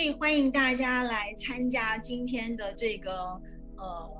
[0.00, 3.38] 所以欢迎大家来参加今天的这个
[3.76, 4.10] 呃，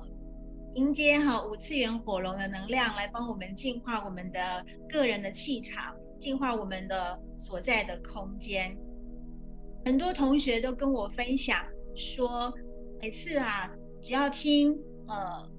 [0.75, 8.77] 迎接哈五次元火龙的能量，来帮我们净化我们的个人的气场，净化我们的所在的空间。
[9.83, 12.53] 很多同学都跟我分享说，
[12.99, 13.67] 每次啊，
[14.03, 14.77] 只要听
[15.07, 15.51] 呃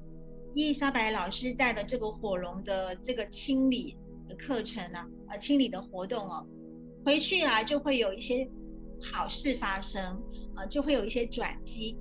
[0.54, 3.98] 伊丽莎白老师带的这个火龙的这个清理
[4.28, 6.46] 的课程啊，呃清理的活动哦，
[7.04, 8.48] 回去啊就会有一些。
[9.02, 10.22] 好事发生，
[10.56, 11.98] 呃，就会有一些转机。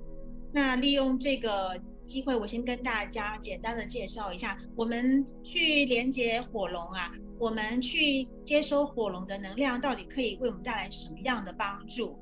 [0.52, 12.18] 那利用这个机会，我先跟大家简单的介绍一下，我们去连接火龙啊，我们去接收火龙的能量，到底可以为我们带来什么样的帮助？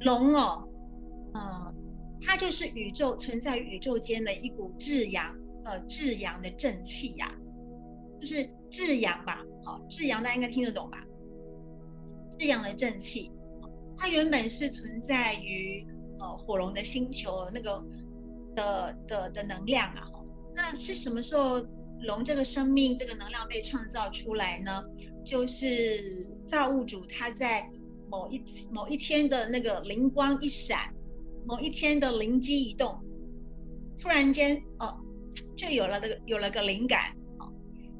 [0.00, 0.68] 龙哦，
[1.34, 1.74] 呃，
[2.20, 7.34] 它就是宇宙存在宇宙间的一股至阳，呃，至阳的正气呀，
[8.20, 9.42] 就是至阳吧？
[9.64, 11.02] 好，至阳大家应该听得懂吧？
[12.38, 13.32] 这样的正气，
[13.96, 15.84] 它原本是存在于
[16.20, 17.84] 呃火龙的星球那个
[18.54, 20.08] 的的的能量啊。
[20.54, 21.60] 那是什么时候
[22.02, 24.84] 龙这个生命这个能量被创造出来呢？
[25.24, 27.68] 就是造物主他在
[28.08, 30.94] 某一某一天的那个灵光一闪，
[31.44, 32.98] 某一天的灵机一动，
[33.98, 34.96] 突然间哦，
[35.56, 37.14] 就有了那个有了个灵感。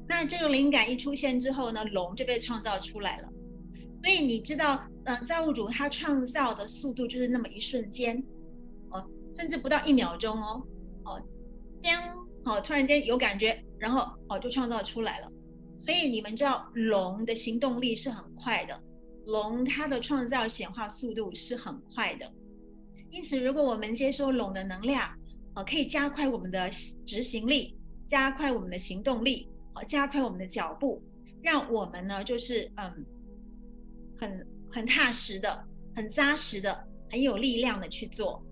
[0.07, 3.29] 那这个灵感一出现之后呢，龙就被创造出来了。
[4.01, 8.23] 所以你知道，嗯，造物主他创造的速度就是那么一瞬间，
[8.91, 10.65] 哦，甚至不到一秒钟哦，
[11.03, 11.21] 哦，
[11.83, 15.27] 当，哦，突然间有感觉，然后哦就创造出来了。
[15.77, 18.81] 所以你们知道，龙的行动力是很快的，
[19.25, 22.31] 龙它的创造显化速度是很快的。
[23.11, 25.09] 因此，如果我们接收龙的能量，
[25.55, 26.69] 哦，可以加快我们的
[27.05, 31.03] 执行力，加快我们的行动力，哦，加快我们的脚步，
[31.41, 33.05] 让我们呢，就是嗯。
[34.19, 35.63] 很很踏实的，
[35.95, 38.43] 很扎实的，很有力量的去做。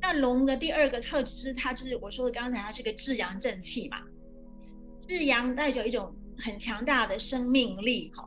[0.00, 3.98] 那龙的第二个特质是它就是我说的刚才它是个至阳正气嘛，
[5.06, 8.26] 至阳带着一种很强大的生命力哈，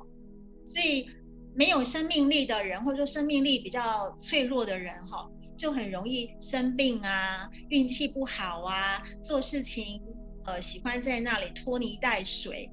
[0.66, 1.10] 所以
[1.56, 10.02] 没有生命力的人或者说生命力比较脆弱的人哈，就很容易生病啊，运气不好啊，做事情
[10.46, 12.70] 呃喜欢在那里拖泥带水，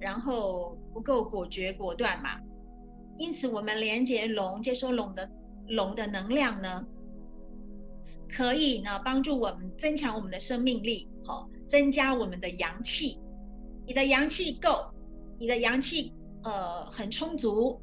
[0.00, 2.40] 然后不够果决果断嘛。
[3.18, 5.30] 因此，我们连接龙，接收龙的
[5.68, 6.84] 龙的能量呢，
[8.28, 13.18] 可以呢帮助我们增强我们的生命力，好，增加我们的阳气。
[13.86, 14.84] 你的阳气够，
[15.38, 17.80] 你的阳气呃很充足，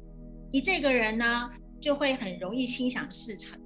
[0.52, 1.50] 你这个人呢
[1.80, 3.58] 就会很容易心想事成，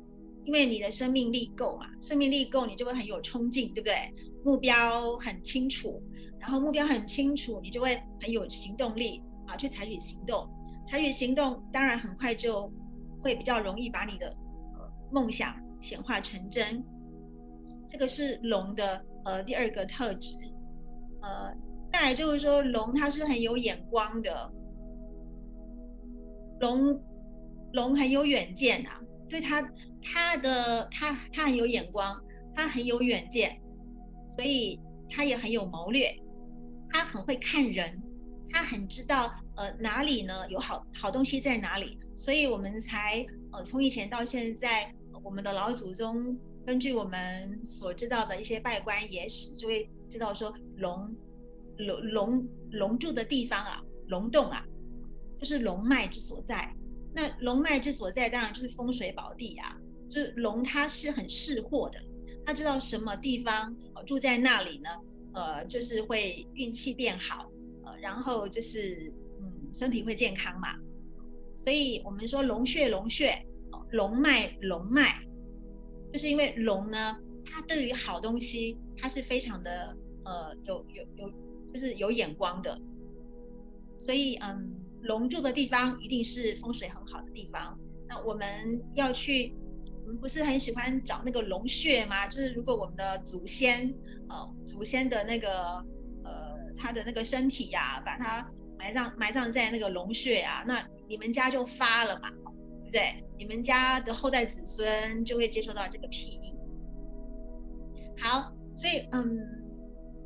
[0.44, 3.96] 因为你的生命力够嘛，生命力够，你就会很有冲劲，对不对？
[4.44, 6.00] 目标很清楚，
[6.38, 10.48] 然后目标很清楚，你就会很有行动力啊，去采取行动。
[10.86, 12.72] 采取行动，当然很快就
[13.20, 14.34] 会比较容易把你的
[15.10, 16.84] 梦想显化成真。
[17.88, 20.32] 这个是龙的呃第二个特质，
[21.22, 21.54] 呃，
[21.92, 24.52] 再来就是说龙它是很有眼光的，
[26.60, 27.00] 龙
[27.72, 29.62] 龙很有远见啊，对它
[30.02, 32.20] 它的它它很有眼光，
[32.54, 33.56] 它很有远见，
[34.30, 36.12] 所以它也很有谋略，
[36.90, 38.02] 它很会看人，
[38.50, 39.34] 他很知道。
[39.56, 40.46] 呃，哪里呢？
[40.50, 41.98] 有好好东西在哪里？
[42.14, 51.10] 所以我们才呃，从以前到现在，我们的老祖宗根据我们所知道的一些拜官野史，就会知道说龙
[51.78, 54.62] 龙龙龙住的地方啊，龙洞啊，
[55.38, 56.70] 就是龙脉之所在。
[57.14, 59.74] 那龙脉之所在，当然就是风水宝地啊。
[60.10, 61.98] 就是龙它是很识货的，
[62.44, 63.74] 它知道什么地方
[64.06, 64.90] 住在那里呢？
[65.32, 67.50] 呃，就是会运气变好，
[68.00, 69.12] 然后就是。
[69.40, 70.68] 嗯身体会健康嘛？
[71.54, 73.36] 所以我们说龙穴，龙穴，
[73.90, 75.20] 龙脉，龙脉，
[76.10, 77.14] 就是因为龙呢，
[77.44, 81.30] 它对于好东西，它是非常的呃有有有，
[81.74, 82.80] 就是有眼光的。
[83.98, 87.78] 所以嗯，龙住的地方一定是风水很好的地方。
[88.08, 89.54] 那我们要去，
[90.04, 92.26] 我们不是很喜欢找那个龙穴吗？
[92.28, 93.94] 就是如果我们的祖先，
[94.30, 95.84] 呃，祖先的那个
[96.76, 98.46] 他的那个身体呀，把它。
[98.78, 102.30] 埋葬埋葬在那个龙穴啊，那你们家就发了嘛，
[102.82, 103.24] 对不对？
[103.38, 106.54] 你们家的后代子孙就会接受到这个庇荫。
[108.20, 109.40] 好，所以嗯，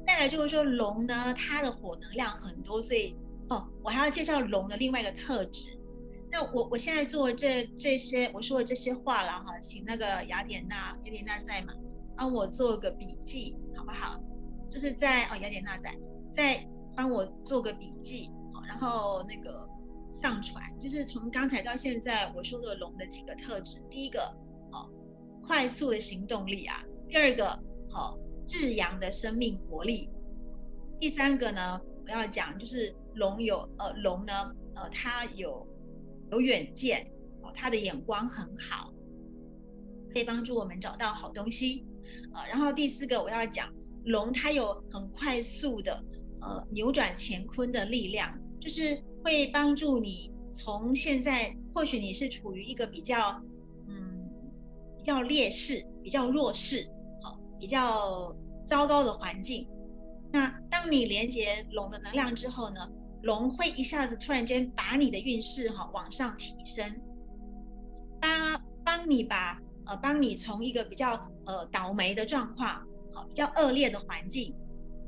[0.04, 3.16] 再来就是说龙呢，它的火能量很多，所以
[3.50, 5.78] 哦，我还要介绍龙的另外一个特质。
[6.28, 11.72] 那我我现在做这这些我说的这些话了哈，请那个雅典娜，雅典娜在吗？
[12.16, 14.20] 帮我做个笔记好不好？
[14.68, 15.96] 就是在哦，雅典娜在，
[16.32, 16.66] 再
[16.96, 18.30] 帮我做个笔记。
[18.66, 19.68] 然后那个
[20.12, 23.82] 上传，就是从刚才到现在我说的龙的几个特质。
[23.90, 24.20] 第一个，
[24.70, 24.88] 哦，
[25.42, 26.76] 快速的行动力啊；
[27.08, 27.46] 第二个，
[27.90, 28.16] 好，
[28.46, 30.08] 至阳的生命活力；
[31.00, 34.32] 第三个呢，我要讲就是龙有呃龙呢，
[34.76, 35.66] 呃，它有
[36.30, 37.04] 有远见，
[37.42, 38.92] 哦，它的眼光很好，
[40.12, 41.84] 可以帮助我们找到好东西。
[42.32, 43.68] 呃，然后第四个我要讲
[44.04, 46.00] 龙，它有很快速的
[46.40, 53.42] 呃扭转乾坤的力量，就是会帮助你从现在或许你是处于一个比较
[53.88, 54.28] 嗯
[54.98, 56.88] 比较劣势、比较弱势、
[57.22, 58.34] 好比较
[58.66, 59.66] 糟糕的环境。
[60.32, 62.88] 那当你连接龙的能量之后呢，
[63.22, 67.00] 龙会一下子突然间把你的运势哈往上提升，
[68.20, 69.60] 帮帮你把。
[69.86, 71.14] 呃，帮你从一个比较
[71.46, 72.80] 呃倒霉的状况，
[73.12, 74.54] 好，比较恶劣的环境，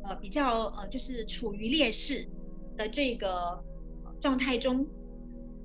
[0.05, 2.29] 呃，比较呃就是处于劣势
[2.77, 3.63] 的这个
[4.21, 4.87] 状态中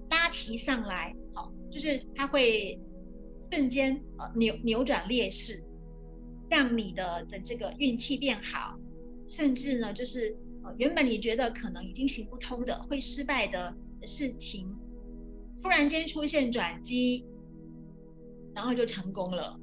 [0.10, 2.80] 拉提上来，好，就是它会
[3.52, 5.64] 瞬间呃扭扭转劣势，
[6.50, 8.78] 让你的的这个运气变好，
[9.28, 13.76] 甚至呢就是呃原本你觉得可能已经行不通的会失败的
[14.06, 14.68] 事情，
[15.62, 17.26] 突然间出现转机。
[18.56, 19.56] 然后就成功了，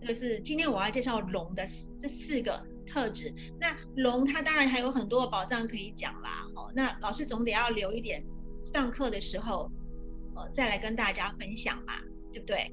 [0.00, 1.66] 这个是今天我要介绍龙的
[1.98, 3.32] 这四个特质。
[3.60, 8.24] 那龙它当然还有很多的宝藏可以讲啦，哦，那老师总得要留一点，
[8.72, 9.70] 上课的时候，
[10.34, 11.94] 呃，再来跟大家分享嘛，
[12.32, 12.72] 对不对？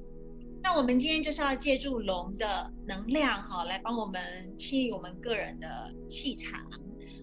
[0.62, 6.64] 那我们今天就是要借助龙的能量，哈，来帮我们清理我们个人的气场，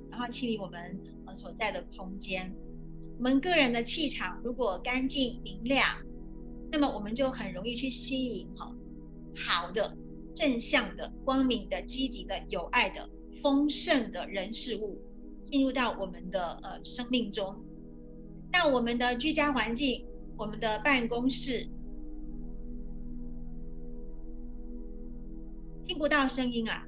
[0.09, 2.53] 然后清理我们呃所在的空间。
[3.17, 5.97] 我们个人的气场如果干净明亮。
[6.71, 8.71] 那么我们就很容易去吸引哈
[9.35, 9.91] 好的、
[10.39, 13.09] 正向的、光明的、积极的、有爱的、
[13.41, 14.97] 丰盛的人事物
[15.43, 17.53] 进入到我们的呃生命中。
[18.49, 20.07] 那我们的居家环境、
[20.37, 21.67] 我们的办公室
[25.85, 26.87] 听不到声音啊？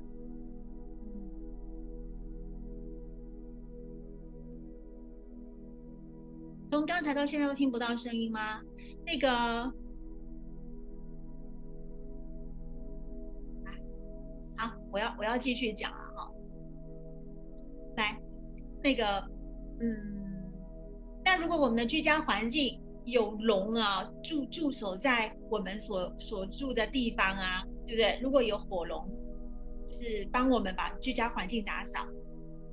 [6.68, 8.62] 从刚才到现在都听不到声音吗？
[9.06, 9.74] 那个，
[14.92, 16.32] 我要我要继续讲了哈。
[17.98, 18.20] 来，
[18.84, 19.06] 那个，
[19.80, 20.52] 嗯，
[21.24, 28.20] 那如果我们的居家环境有龙啊驻驻守在我们所所住的地方啊，对不对？
[28.22, 29.08] 如果有火龙，
[29.92, 32.06] 就是帮我们把居家环境打扫，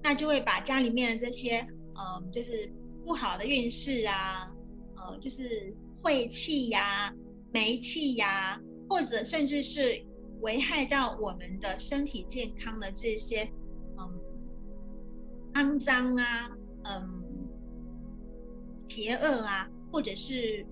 [0.03, 1.61] 那就会把家里面的这些，
[1.95, 2.73] 嗯，就是
[3.05, 4.51] 不好的运势啊，
[4.97, 5.75] 呃，就是。
[6.01, 7.13] 晦气呀、
[7.53, 8.57] 霉气呀，
[8.89, 10.01] 或者甚至是
[10.41, 13.51] 危害到我们的身体健康的这些，
[13.97, 14.21] 嗯，
[15.55, 16.51] 肮脏啊，
[16.85, 17.25] 嗯，
[18.89, 20.67] 邪恶啊，或者是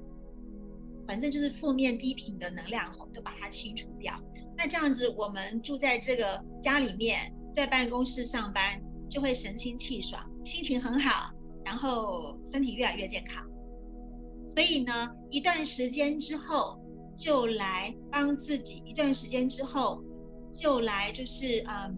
[1.07, 4.15] 反正就是负面低频的能量，我们，都把它清除掉。
[4.57, 11.31] 那这样子，我们住在这个家里面，在办公室上班，就会神清气爽，心情很好，
[11.65, 13.47] 然后身体越来越健康。
[14.49, 16.81] 所以呢，一段时间之后
[17.17, 20.03] 就来帮自己，一段时间之后
[20.53, 21.97] 就来就是嗯，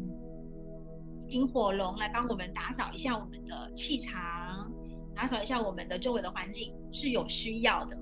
[1.29, 4.73] 请火龙来帮我们打扫一下我们的气场，
[5.15, 7.99] 打扫一下我们的周围的环境是有需要的。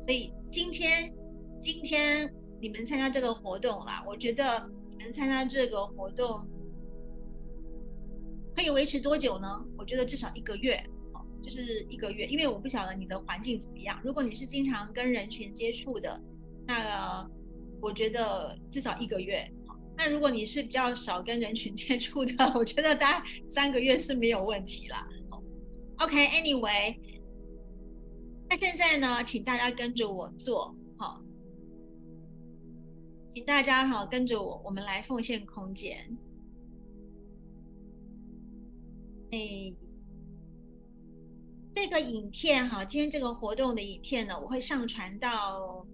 [0.00, 1.12] 所以今天
[1.60, 6.46] 今天你们参加这个活动啦，我觉得你们参加这个活动
[8.54, 9.48] 可以维持多久呢？
[9.78, 10.82] 我觉得至少一个月。
[11.46, 14.00] 就是一个月，因为我不晓得你的环境怎么样。
[14.02, 16.20] 如果你是经常跟人群接触的，
[16.66, 17.24] 那
[17.80, 19.48] 我觉得至少一个月。
[19.96, 25.06] 那如果你是比较少跟人群 接触的，我觉得大概三个月是没有问题啦。
[25.98, 26.98] OK，Anyway，
[28.50, 31.22] 那现在呢，请大家跟着我做，好，
[33.36, 36.18] 请大家哈跟着我，我们来奉献空间。
[39.30, 39.72] 哎。
[41.76, 45.86] 这个影片哈，今天这个活动的影片呢，我会上传到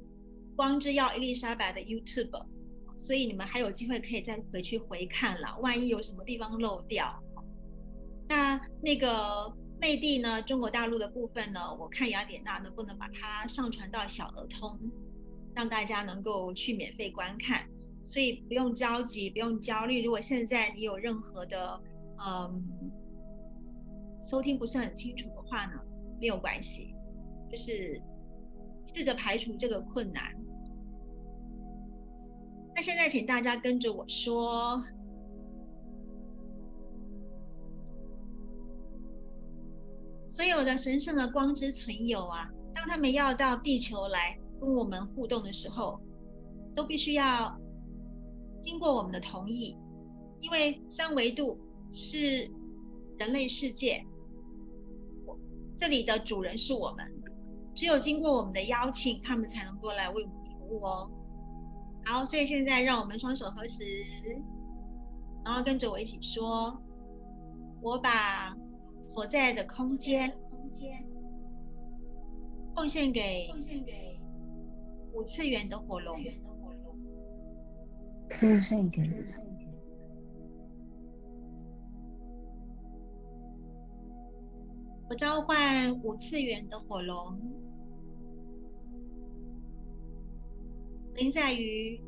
[0.54, 2.46] 光之耀伊丽莎白的 YouTube，
[2.96, 5.58] 所以你们还有机会可以再回去回看了。
[5.58, 7.20] 万一有什么地方漏掉，
[8.28, 14.78] 那那个内地呢，中国大陆的部分呢，我看雅典娜能不能把它上传到小儿通，
[15.52, 17.68] 让大家能够去免费观看。
[18.04, 20.04] 所以不用着急，不用焦虑。
[20.04, 21.82] 如果现在你有任何的
[22.24, 22.64] 嗯
[24.26, 25.42] 收听不是很清楚的。
[25.52, 25.72] 话呢
[26.18, 26.94] 没有关系，
[27.50, 28.00] 就是
[28.94, 30.34] 试着排除这个困难。
[32.74, 34.82] 那现在请大家跟着我说：
[40.30, 46.00] 所有的神圣的光之存有啊，当他们要到地球来跟我们互动的时候，
[46.74, 47.54] 都必须要
[48.64, 49.76] 经过我们的同意，
[50.40, 51.58] 因为三维度
[51.90, 52.50] 是
[53.18, 54.02] 人类世界，
[55.82, 57.04] 这里的主人是我们，
[57.74, 61.10] 只有经过我们的邀请，他们才能够来为我们服务哦。
[62.04, 63.82] 好，所以现在让我们双手合十，
[65.44, 66.80] 然后跟着我一起说
[67.82, 68.56] ：“我把
[69.04, 71.04] 所在的空间空间
[72.76, 74.20] 奉献给奉献给
[75.12, 76.16] 五次元的火龙，
[78.30, 79.02] 奉献给
[85.12, 87.38] 我召唤五次元的火龙。”
[91.12, 92.00] 临在于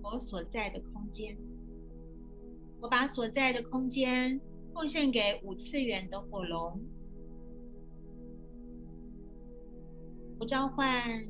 [0.00, 1.36] 我所在的空间，
[2.80, 4.40] 我把所在的空间
[4.72, 6.80] 奉献给五次元的火龙。
[10.38, 11.28] 我召唤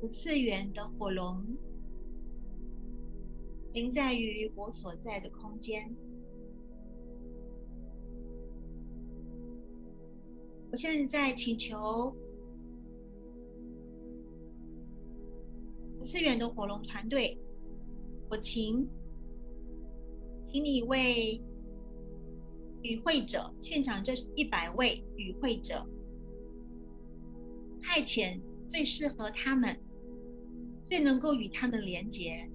[0.00, 1.44] 五次元的火龙，
[3.74, 5.94] 临在于我所在的空间。
[10.74, 12.12] 我现在请求。
[16.02, 17.38] 次元的火龙团队，
[18.28, 18.84] 我请，
[20.48, 21.40] 请你为
[22.82, 25.86] 与会者现场这一百位与会者
[27.80, 29.78] 派遣最适合他们、
[30.82, 32.50] 最能够与他们连接、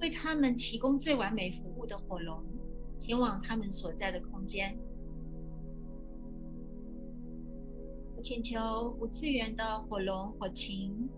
[0.00, 2.42] 为他们提供最完美服务的火龙，
[2.98, 4.76] 前往他们所在的空间。
[8.22, 11.08] 请求五次元的火龙火琴。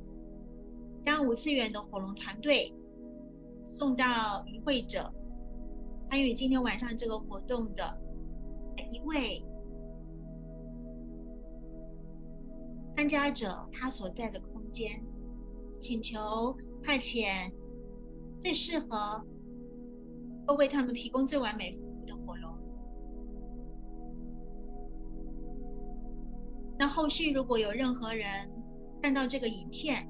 [1.02, 2.70] 将五次元的火龙团队
[3.66, 5.10] 送到与会者
[6.10, 7.98] 参与今天晚上这个活动的
[8.76, 9.42] 每一位
[12.94, 15.02] 参加者，他所在的空间，
[15.80, 17.50] 请求派遣
[18.42, 19.24] 最适合，
[20.46, 21.78] 都为他们提供最完美
[26.80, 28.26] 那后续如果有任何人
[29.02, 30.08] 看到这个影片，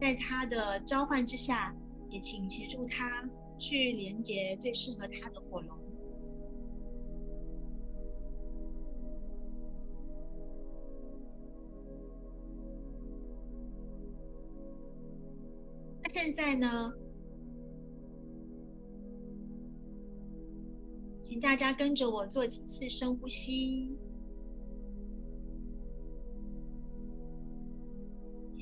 [0.00, 1.74] 在他的召唤之下，
[2.08, 5.76] 也请协助他去连接最适合他的火龙。
[16.00, 16.92] 那现在呢？
[21.24, 23.98] 请大家跟着我做几次深呼吸。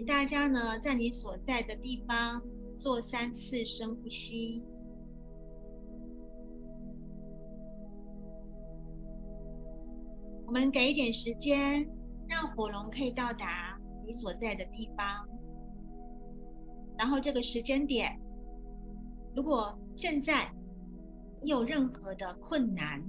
[0.04, 2.42] 大家呢，在你所在的地方
[2.76, 4.62] 做三次深呼吸。
[10.46, 11.86] 我们给一点时间，
[12.26, 15.28] 让火龙可以到达你所在的地方。
[16.98, 18.18] 然后这个时间点，
[19.34, 20.52] 如果现在
[21.40, 23.02] 你有任何的困难，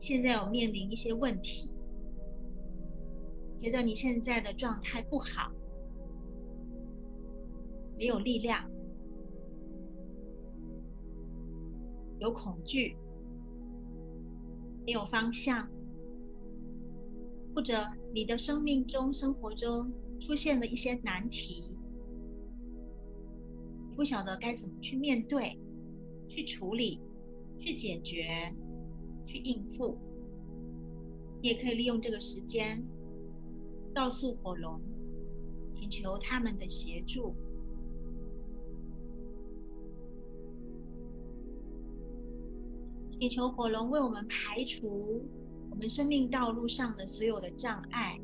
[0.00, 1.70] 现在有面临一些问题，
[3.60, 5.52] 觉得你现在的状态不好。
[7.96, 8.70] 没有力量，
[12.18, 12.96] 有恐惧，
[14.84, 15.66] 没有方向，
[17.54, 17.74] 或者
[18.12, 21.78] 你的生命中、生活中出现了一些难题，
[23.94, 25.58] 不晓得该怎么去面对、
[26.28, 27.00] 去处理、
[27.58, 28.54] 去解决、
[29.24, 29.98] 去应付，
[31.40, 32.86] 你也可以利用这个时间，
[33.94, 34.78] 告诉火龙，
[35.74, 37.34] 请求他们的协助。
[43.18, 45.24] 请求火龙为我们排除
[45.70, 48.20] 我们生命道路上的所有的障碍，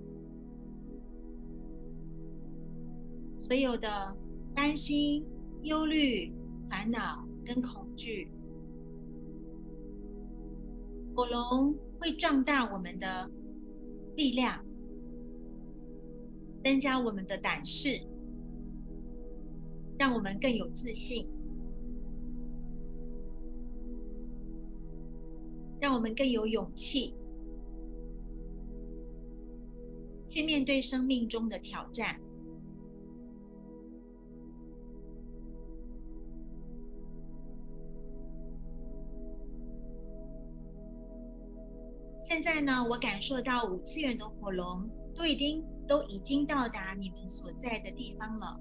[3.39, 4.15] 所有的
[4.55, 5.27] 担心、
[5.63, 6.31] 忧虑、
[6.69, 8.31] 烦恼跟恐惧。
[11.15, 13.31] 火龙会壮大我们的
[14.17, 14.63] 力量，
[16.63, 17.99] 增加我们的胆识，
[19.99, 21.27] 让我们更有自信。
[25.83, 27.13] 让我们更有勇气
[30.29, 32.21] 去面对生命中的挑战。
[42.23, 48.57] 现在呢，我感受到五次元的火龙都已经都已经到达你们所在的地方了。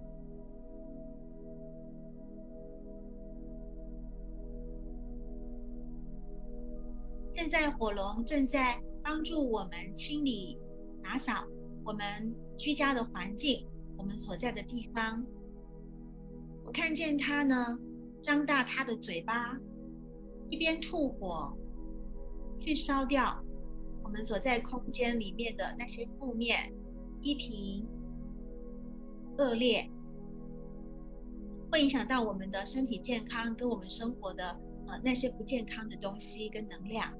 [7.41, 10.59] 现在火龙正在帮助我们清理、
[11.01, 11.43] 打扫
[11.83, 12.05] 我们
[12.55, 13.67] 居家的环境，
[13.97, 15.25] 我们所在的地方。
[16.63, 17.79] 我看见它呢，
[18.21, 19.57] 张大它的嘴巴，
[20.49, 21.51] 一边吐火，
[22.59, 23.43] 去烧掉
[24.03, 26.71] 我们所在空间里面的那些负面、
[27.19, 27.83] 低频、
[29.39, 29.89] 恶劣，
[31.71, 34.55] 会影响到我们的身体健康跟我们生活的
[34.85, 37.11] 呃那些不健康的东西跟能量。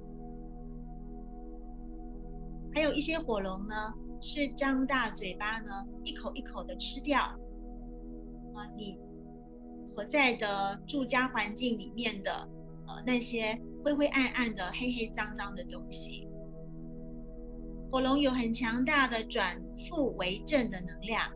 [2.74, 8.98] 还有一些火龙呢，是张大嘴巴呢，一口一口的吃掉啊你。
[9.86, 12.32] 所在的住家环境里面的
[12.88, 16.28] 呃那些灰灰暗暗的黑黑脏脏的东西，
[17.92, 19.60] 火龙有很强大的转
[19.90, 21.30] 负为正的能量。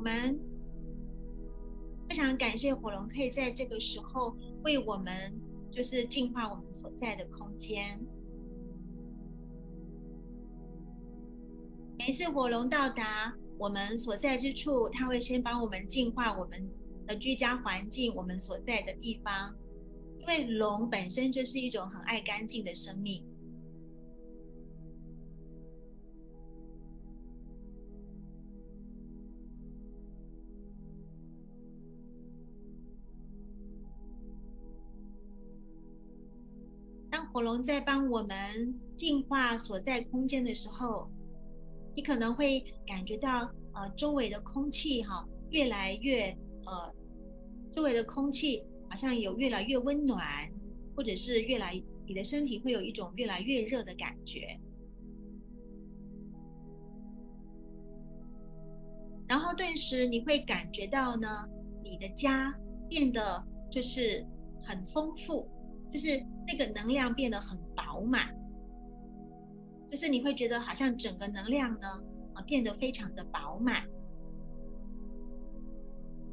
[0.00, 0.40] 我们
[2.08, 5.38] 非常感谢火龙可以在这个时候为我们。
[5.72, 8.04] 就是净化我们所在的空间。
[11.96, 16.68] 每次火龙到达我们所在之处，它会先帮我们净化我们
[17.06, 19.54] 的居家环境，我们所在的地方。
[20.18, 23.24] 因为龙本身就是一种很爱干净的生命。
[37.40, 41.10] 火龙在帮我们净化所在空间的时候，
[41.96, 46.94] 你可能会感觉到，呃，周围的空气哈越来越，呃，
[47.72, 50.22] 周围的空气好像有越来越温暖，
[50.94, 54.60] 或者是越来你的身体会有一种越来越热的感觉，
[59.26, 61.48] 然后顿时你会感觉到呢，
[61.82, 62.54] 你的家
[62.86, 64.26] 变得就是
[64.62, 65.48] 很丰富。
[65.92, 68.32] 就是那个能量变得很饱满，
[69.90, 72.00] 就是你会觉得好像整个能量呢，
[72.34, 73.84] 呃，变得非常的饱满。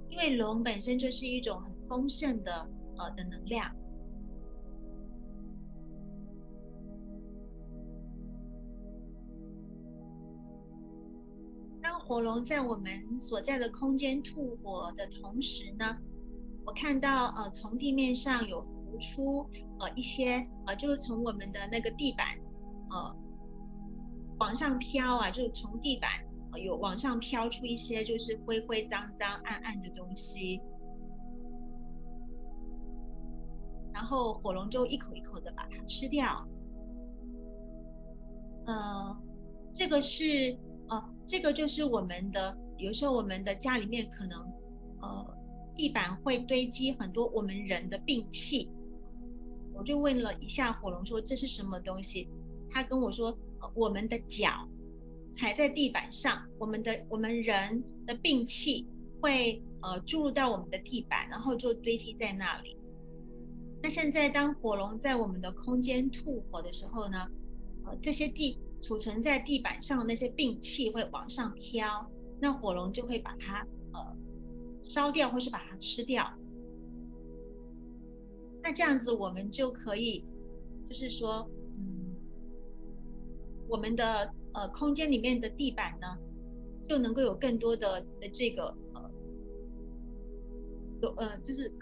[0.09, 3.75] 因为龙本身就是一种很丰盛的呃的能量。
[11.81, 15.97] 当火龙在我们所在的空间吐火的同时呢，
[16.63, 18.63] 我看到呃从地面上有。
[18.99, 22.27] 出呃一些呃，就是从我们的那个地板
[22.89, 23.15] 呃
[24.39, 26.11] 往上飘啊，就是从地板
[26.63, 30.59] 有往上飘出一些就是灰灰脏脏暗暗的东西，
[33.93, 36.47] 然后火龙就一口一口的把它吃掉。
[38.65, 39.17] 呃，
[39.75, 40.57] 这个是
[40.89, 44.39] 呃，这个就是我们的，有时候我们的家里面可能
[45.01, 45.37] 呃
[45.75, 48.71] 地板会堆积很多我们人的病气。
[49.77, 52.27] 我就问了一下火龙，说这是什么东西？
[52.69, 53.37] 他跟我说，
[53.75, 54.67] 我们的脚
[55.33, 58.87] 踩在地板上，我们的我们人的病气
[59.21, 62.75] 会呃注入到我们的地板，然后就堆积在那里。
[63.83, 67.29] 那现在当火龙在我们的空间吐火的时候呢，
[67.85, 72.09] 呃，这些地储存在地板上的那些病气会往上飘，
[72.41, 74.17] 那火龙就会把它呃
[74.83, 76.27] 烧掉，或是把它吃掉。
[78.67, 80.25] 那这样子，我们就可以，
[80.89, 82.13] 就是说，嗯，
[83.69, 86.17] 我们的呃空间里面的地板呢，
[86.85, 89.09] 就能够有更多的的这个呃，
[91.01, 91.73] 有呃，就是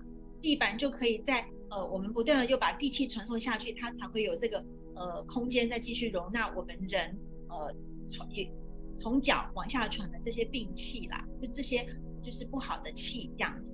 [0.43, 7.17] 地板就可以在呃我们不断的又把地气传送下去，它才会有这个呃空间再继续容纳我们人
[7.50, 7.74] 呃
[8.08, 8.48] 传也
[8.95, 11.84] 从脚往下传的这些病气啦，就这些
[12.21, 13.74] 就是不好的气这样子。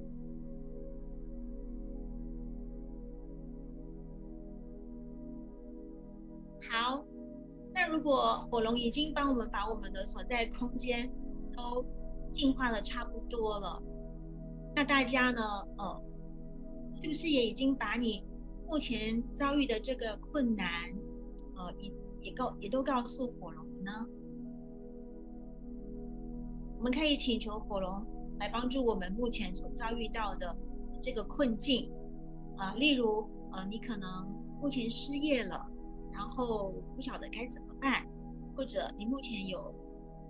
[6.82, 7.06] 好，
[7.76, 11.08] 那如果火龙已经帮我们把我们的所在空间
[11.56, 11.86] 都
[12.34, 13.80] 净化的差不多了，
[14.76, 15.44] 那大家呢，
[15.78, 16.04] 呃，
[17.00, 18.26] 是不是也已经把你
[18.68, 20.68] 目前遭遇的这个困难，
[21.56, 23.92] 呃，也也告也都告诉火龙呢？
[26.80, 28.04] 我们可以请求火龙
[28.40, 30.58] 来帮助我们目前所遭遇到的
[31.00, 31.92] 这个困境，
[32.58, 34.28] 啊，例如，呃，你可能
[34.60, 35.68] 目前失业了。
[36.22, 38.06] 然后不晓得该怎么办，
[38.56, 39.74] 或者你目前有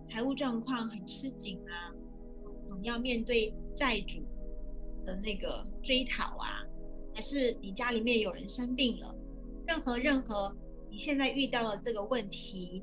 [0.10, 1.92] 财务状况很吃紧啊，
[2.80, 4.24] 你要面对债主
[5.06, 6.64] 的那个追讨啊，
[7.14, 9.14] 还是你家里面有人生病了，
[9.68, 10.56] 任何任何
[10.90, 12.82] 你现在遇到的这个问题，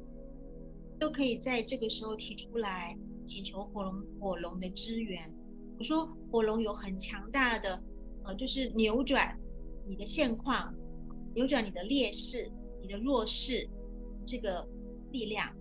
[0.99, 2.95] 都可以在这个时候提出来，
[3.27, 5.33] 请求火龙火龙的支援。
[5.79, 7.83] 我说火龙有很强大的，
[8.25, 9.35] 呃，就是扭转
[9.87, 10.75] 你的现况，
[11.35, 12.51] 扭转你的劣势、
[12.89, 13.69] 你的弱势
[14.27, 14.67] 这个
[15.13, 15.55] 力量。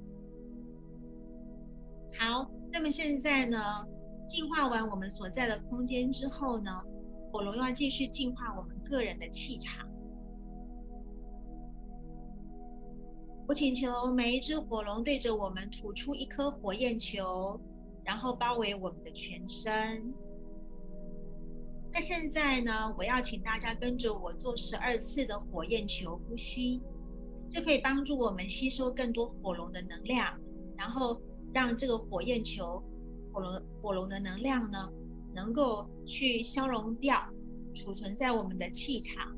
[2.17, 3.59] 好，那么现在呢，
[4.29, 6.71] 净化完我们所在的空间之后呢，
[7.29, 9.85] 火龙要继续净化我们个人的气场。
[13.45, 17.59] 我请求每一只火龙对着我们吐出一颗火焰球，
[18.05, 20.13] 然后包围我们的全身。
[21.91, 26.81] 那现在呢，我要请大家跟着我做十二次的火焰球呼吸，
[27.49, 30.39] 这可以帮助我们吸收更多火龙的能量，
[30.77, 31.21] 然后。
[31.53, 32.83] 让这个火焰球、
[33.31, 34.91] 火龙、火龙的能量呢，
[35.33, 37.17] 能够去消融掉，
[37.73, 39.31] 储存在我们的气场，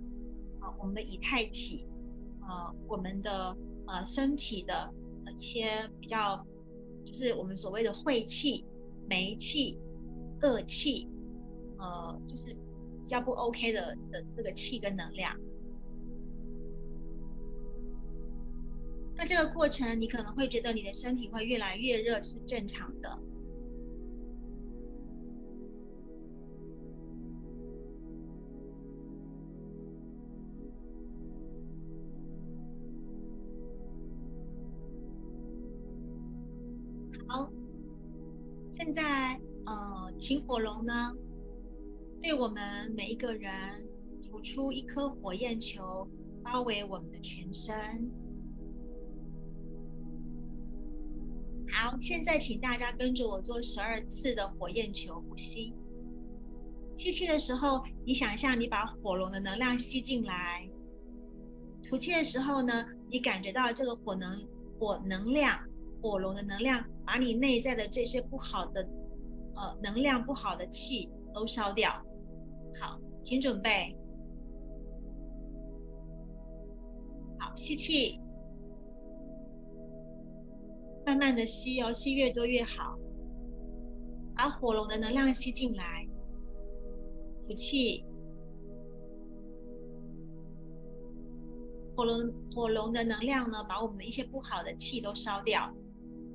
[0.60, 1.88] 啊，我们的以太体，
[2.42, 4.92] 呃，我们的呃身体的
[5.38, 6.44] 一些比较，
[7.06, 8.66] 就是我们所谓的晦气、
[9.08, 9.78] 霉气、
[10.42, 11.08] 恶气，
[11.78, 15.34] 呃，就是比较不 OK 的的这个气跟能量。
[19.22, 23.10] 那这个过程，你可能会觉得你的身体会越来越热，是正常的。
[37.28, 37.52] 好，
[38.72, 41.14] 现在呃，请火龙呢，
[42.22, 43.52] 对我们每一个人
[44.24, 46.08] 吐出一颗火焰球，
[46.42, 48.10] 包围我们的全身。
[51.72, 55.74] 好，现在请大家跟着我做十二次的火焰球呼吸。
[56.98, 60.70] 吸气的时候，你想象你把火龙的能量吸进来；
[61.82, 64.46] 吐气的时候呢，你感觉到这个火能、
[64.78, 65.58] 火能量、
[66.02, 68.82] 火龙的能量，把你内在的这些不好的、
[69.56, 71.92] 呃能量不好的气都烧掉。
[72.80, 73.96] 好，请准备。
[77.38, 78.20] 好，吸气。
[81.10, 82.96] 慢慢的吸哦，吸越多越好，
[84.36, 86.08] 把火龙的能量吸进来。
[87.48, 88.06] 吐气，
[91.96, 95.76] 火龙火龙的能量呢，把我们的一些不好的气都烧掉。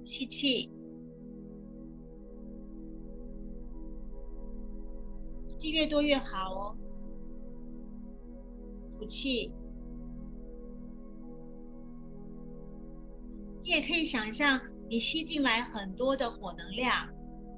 [0.05, 0.69] 吸气，
[5.57, 6.77] 吸越多越好哦。
[8.99, 9.53] 吐气。
[13.65, 17.09] 你也可以想象，你吸进来很多的火能量，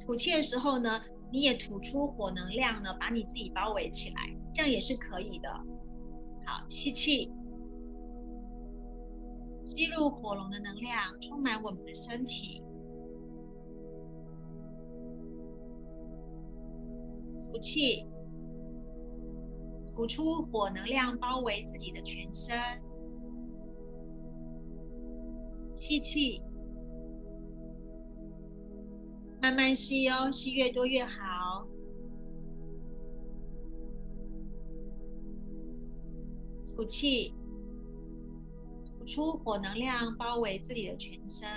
[0.05, 5.51] 吐气的时候呢，你也吐出火能量呢，把你自己包围起来，这样也是可以的。
[6.47, 7.33] 好，吸气，
[9.67, 12.63] 吸入火龙的能量，充满我们的身体。
[17.51, 18.07] 吐气，
[19.89, 22.57] 吐出火能量，包围自己的全身。
[25.79, 26.43] 吸气，
[29.41, 31.67] 慢慢吸哦，吸越多越好。
[36.67, 37.35] 吐气，
[38.85, 41.49] 吐出火能量，包围自己的全身。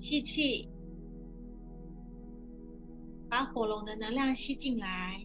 [0.00, 0.70] 吸气，
[3.28, 5.22] 把火龙的能量吸进来。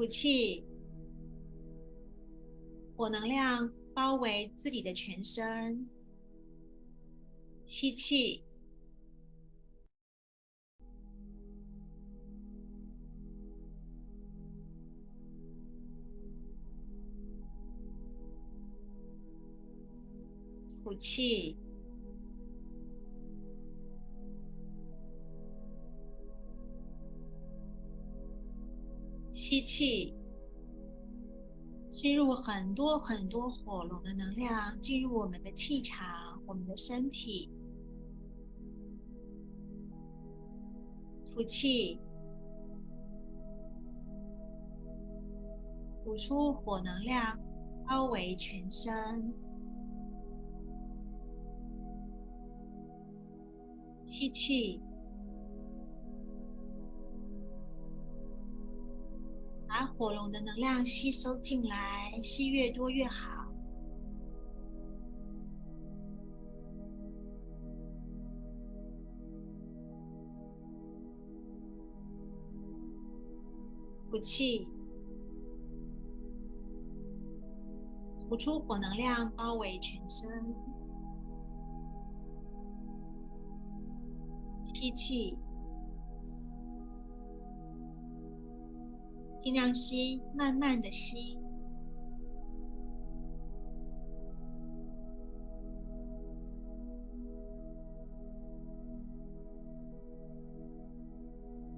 [0.00, 0.64] 吐气，
[2.96, 5.86] 火能量包围自己的全身。
[7.66, 8.42] 吸气，
[20.82, 21.58] 吐气。
[29.50, 30.14] 吸气，
[31.90, 37.50] 吸入很多很多火龙的能量进入我们的气场、我们的身体。
[41.26, 42.00] 吐气，
[46.04, 47.36] 吐出火能量，
[47.88, 49.34] 包围全身。
[54.06, 54.80] 吸气。
[59.80, 63.50] 把火龙的能量吸收进来，吸越多越好。
[74.10, 74.68] 吐气，
[78.28, 80.54] 呼出火能量包围全身。
[84.74, 85.38] 吸气，
[89.42, 91.38] 尽量吸，慢慢的吸。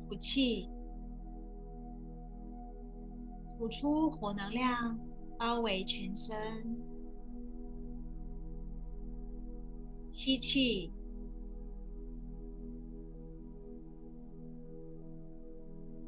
[0.09, 0.69] 吐气，
[3.57, 4.99] 吐出火能量，
[5.39, 6.37] 包围全身。
[10.13, 10.93] 吸气。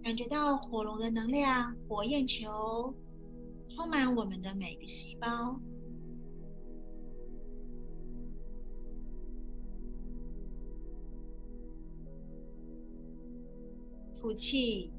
[0.05, 2.95] 感觉到火龙的能量，火焰球
[3.71, 5.59] 充满我们的每个细胞。
[14.14, 14.93] 吐气，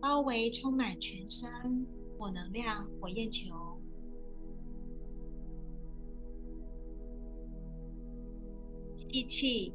[0.00, 3.69] 包围充满全身火能量，火焰球。
[9.12, 9.74] 吸气，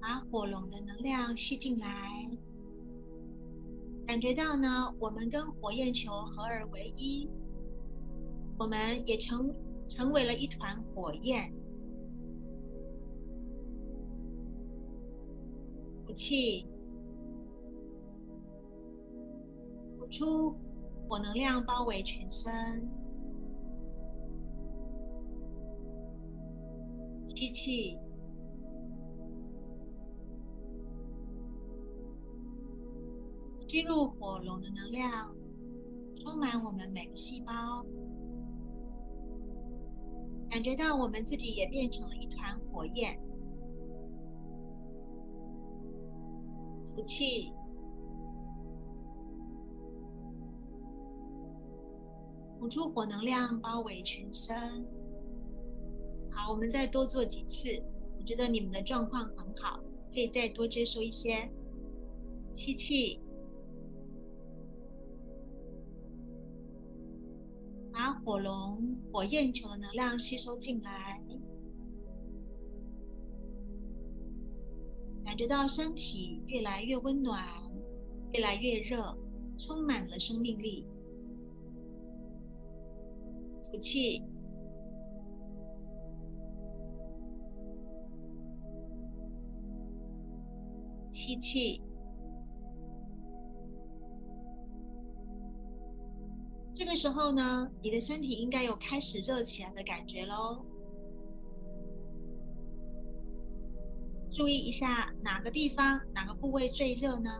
[0.00, 2.26] 把火龙的能量吸进来，
[4.06, 7.28] 感觉到呢，我们跟火焰球合而为一，
[8.58, 9.54] 我们也成
[9.90, 11.52] 成为了一团火焰。
[16.06, 16.66] 吐气，
[19.98, 20.56] 呼出
[21.06, 22.88] 火能量，包围全身。
[27.42, 27.98] 吸气，
[33.66, 35.34] 吸入火龙的能量，
[36.20, 37.52] 充满我们每个细胞，
[40.48, 43.20] 感觉到我们自己也变成了一团火焰。
[46.94, 47.52] 吐气，
[52.60, 54.86] 吐出火能量，包围全身。
[56.32, 57.68] 好，我们再多做几次。
[58.18, 59.80] 我觉得你们的状况很好，
[60.12, 61.50] 可以再多接收一些。
[62.54, 63.20] 吸气，
[67.90, 71.20] 把火龙、火焰球的能量吸收进来，
[75.24, 77.44] 感觉到身体越来越温暖，
[78.32, 79.16] 越来越热，
[79.58, 80.86] 充满了生命力。
[83.70, 84.22] 吐气。
[91.24, 91.80] 吸气，
[96.74, 100.66] 这个时候呢，你的身体应该有开始热起来的感觉喽。
[104.32, 107.30] 注意一下哪个地方、哪个部位最热呢？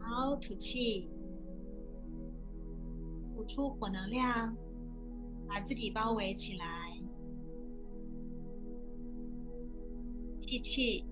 [0.00, 1.08] 好，吐气，
[3.32, 4.56] 吐出火能量，
[5.46, 6.83] 把自己包围起来。
[10.46, 11.04] 吸气，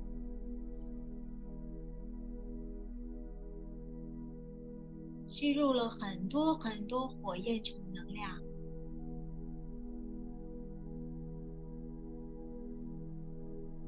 [5.29, 8.41] 吸入了很多很多火焰球能量，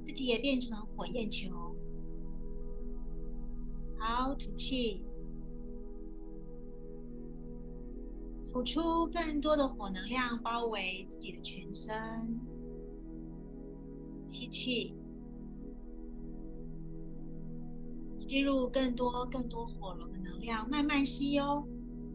[0.05, 1.77] 自己也变成火焰球。
[3.99, 5.05] 好，吐气，
[8.49, 11.95] 吐出更多的火能量，包围自己的全身。
[14.31, 14.95] 吸气。
[18.27, 21.65] 吸入更多更多火龙的能量，慢慢吸哦，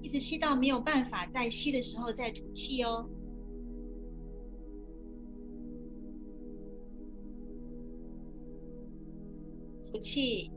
[0.02, 3.10] 一直吸到没有办法再吸的时候再吐气哦。
[9.92, 10.52] 吐气，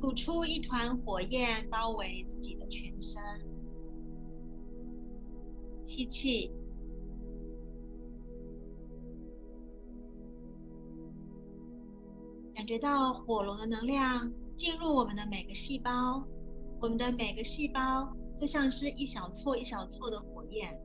[0.00, 3.22] 吐出一团火焰包围自己的全身。
[5.86, 6.50] 吸气。
[12.62, 16.24] 感觉到火龙的能量进入我们的每个细胞，
[16.80, 18.08] 我们的每个细胞
[18.40, 20.80] 就像是一小撮一小撮的火焰。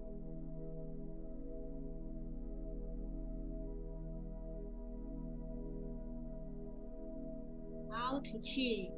[7.91, 8.91] 好，吐气，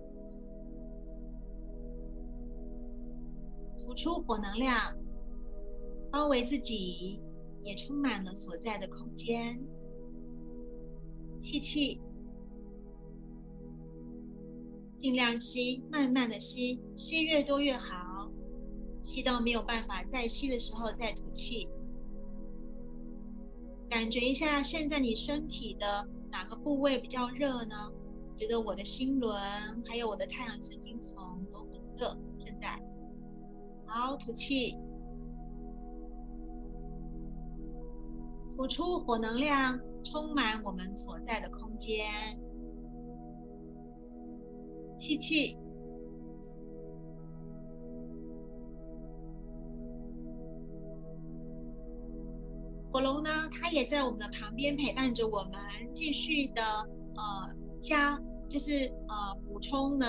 [3.78, 4.96] 吐出火能量，
[6.10, 7.22] 包围自己，
[7.62, 9.62] 也充满了所在的空间。
[11.42, 12.00] 吸气。
[15.02, 18.30] 尽量吸，慢慢的吸，吸越多越好。
[19.02, 21.68] 吸到没有办法再吸的时候再吐气。
[23.90, 27.92] 感觉一下，现在你身体的哪个部位比较热呢？
[28.38, 29.36] 觉得我的心轮
[29.86, 31.16] 还有我的太阳神经丛
[31.52, 32.18] 都很热。
[32.38, 32.80] 现在，
[33.86, 34.76] 好，吐气，
[38.56, 42.06] 吐出火能量，充满我们所在的空间。
[45.00, 45.58] 吸气。
[52.92, 55.54] 火龙呢，它也在我们的旁边陪伴着我们，
[55.94, 56.64] 继续的
[57.16, 60.06] 呃加，就是呃补充呢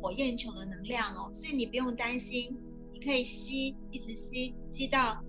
[0.00, 2.54] 火焰球的能量哦，所以你不用担心，
[2.92, 5.22] 你可以吸，一直吸，吸到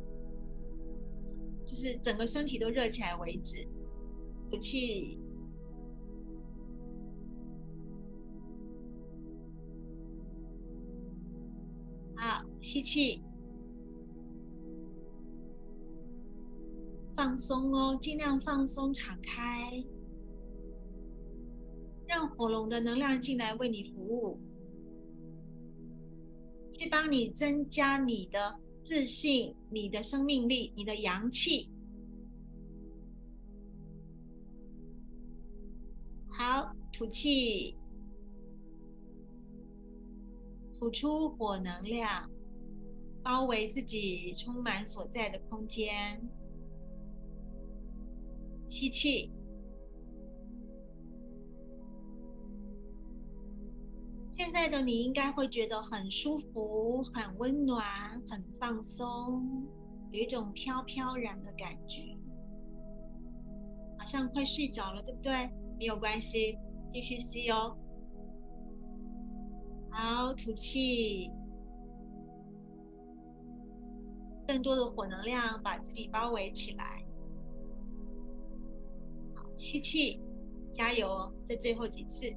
[1.66, 3.68] 就是整个身体都热起来为止。
[4.50, 5.20] 吐气，
[12.66, 13.22] 吸气。
[17.16, 19.72] 放松哦，尽量放松、敞开，
[22.08, 24.40] 让火龙的能量进来为你服务，
[26.74, 31.70] 去帮你增加你的自信、你的生命力、你的阳气。
[36.28, 37.78] 好，吐气，
[40.74, 42.30] 吐出火能量，
[43.26, 46.22] 包围自己，充满所在的空间。
[48.70, 49.32] 吸气，
[54.38, 57.84] 现在的你应该会觉得很舒服、很温暖、
[58.30, 59.66] 很放松，
[60.12, 62.16] 有一种飘飘然的感觉，
[63.98, 65.50] 好像快睡着了，对不对？
[65.80, 66.60] 没有关系，
[66.94, 67.76] 继续吸哦。
[69.90, 71.32] 好，吐气，
[74.48, 77.04] 更多的火能量把自己包围起来。
[79.34, 80.22] 好吸气，
[80.74, 81.34] 加油！
[81.48, 82.32] 在最后几次，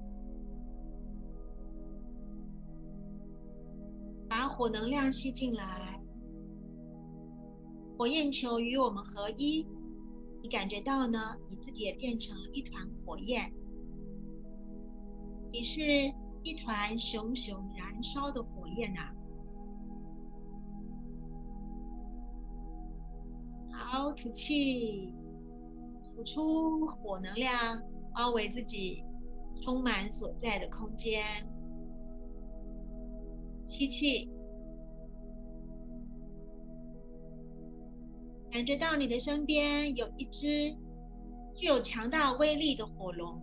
[4.29, 6.01] 把火能量吸进来，
[7.97, 9.67] 火焰球与我们合一。
[10.41, 11.37] 你感觉到呢？
[11.51, 13.53] 你自己也变成了一团火焰，
[15.53, 15.83] 你是
[16.43, 19.13] 一团熊熊燃烧的火焰呐！
[23.91, 25.15] 好，吐气。
[26.05, 27.83] 吐出火能量，
[28.15, 29.03] 包围自己，
[29.63, 31.25] 充满所在的空间。
[33.67, 34.29] 吸气，
[38.51, 40.77] 感觉到你的身边有一只
[41.55, 43.41] 具有强大威力的火龙，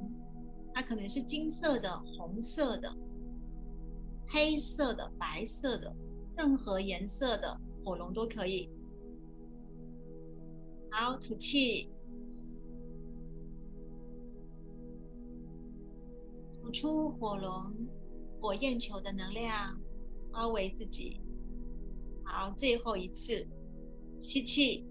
[0.75, 2.95] 它可能是金色的、红色的、
[4.27, 5.91] 黑色的、白色的，
[6.37, 8.69] 任何颜色的火龙都可以。
[10.97, 11.89] 好，吐气。
[16.53, 17.75] 吐出火龙、
[18.39, 19.77] 火焰球的能量，
[20.31, 21.19] 包围自己。
[22.23, 23.45] 好，最后一次，
[24.21, 24.87] 吸气，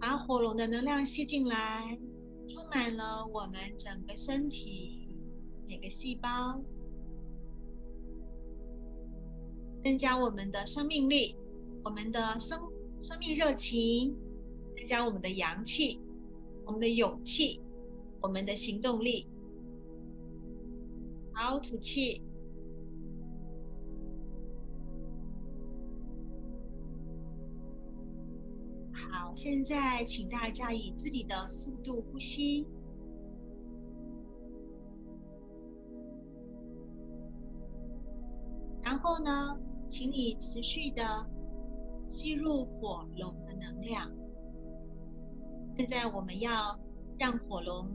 [0.00, 1.96] 把火龙的能量吸进来，
[2.48, 5.08] 充满了我们整个身体
[5.68, 6.60] 每个细胞，
[9.86, 11.36] 增加我们的生命力，
[11.84, 12.60] 我们的生
[13.00, 14.16] 生命热情，
[14.74, 16.00] 增加我们的阳气。
[16.64, 17.60] 我们的勇气，
[18.20, 19.28] 我们的行动力。
[21.32, 22.20] 好，吐气。
[28.92, 32.66] 好，现在请大家以自己的速度呼吸。
[38.82, 41.02] 然后呢，请你持续的
[42.08, 44.10] 吸入火龙的能量。
[45.76, 46.78] 现在我们要
[47.18, 47.88] 让火龙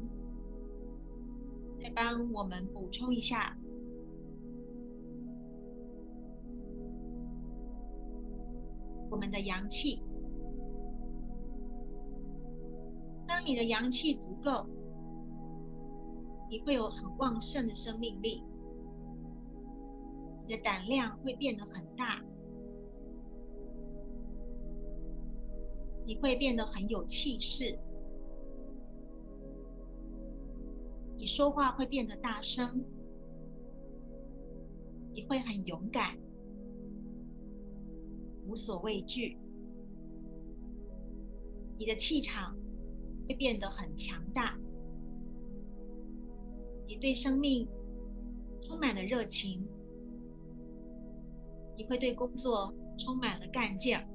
[1.82, 3.57] 再帮我们补充一下
[9.09, 10.03] 我们的阳气。
[13.28, 14.65] 当你的阳气足够，
[16.49, 18.43] 你会有很旺盛的生命力，
[20.47, 22.23] 你的胆量会变得很大。
[26.03, 27.77] 你会变得很有气势，
[31.15, 32.83] 你说话会变得大声，
[35.13, 36.17] 你会很勇敢，
[38.47, 39.37] 无所畏惧，
[41.77, 42.57] 你的气场
[43.29, 44.59] 会变得很强大，
[46.87, 47.65] 你对生命
[48.61, 49.65] 充满了热情，
[51.76, 54.07] 你会对工作充满了干劲儿。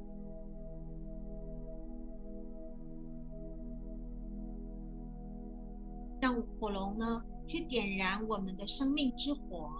[6.20, 9.70] 让火龙呢，去点燃我们的生命之火，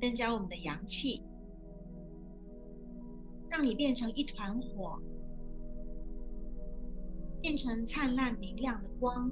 [0.00, 1.22] 增加我们的阳气，
[3.48, 4.98] 让你变成一团火，
[7.42, 9.30] 变成灿烂明亮的光，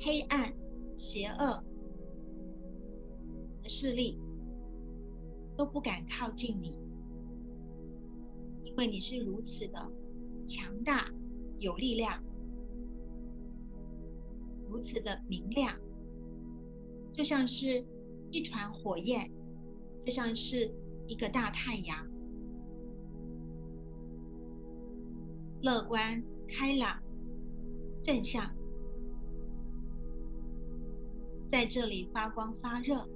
[0.00, 0.52] 黑暗、
[0.96, 1.62] 邪恶
[3.68, 4.18] 势力
[5.56, 6.78] 都不敢靠近你，
[8.64, 9.92] 因为你是如此的
[10.46, 11.10] 强大、
[11.58, 12.22] 有力量。
[14.68, 15.78] 如此的明亮，
[17.12, 17.84] 就像是
[18.30, 19.30] 一团火焰，
[20.04, 20.70] 就像是
[21.06, 22.04] 一个大太阳，
[25.62, 27.00] 乐观、开朗、
[28.02, 28.52] 正向，
[31.50, 33.08] 在这里发光发热，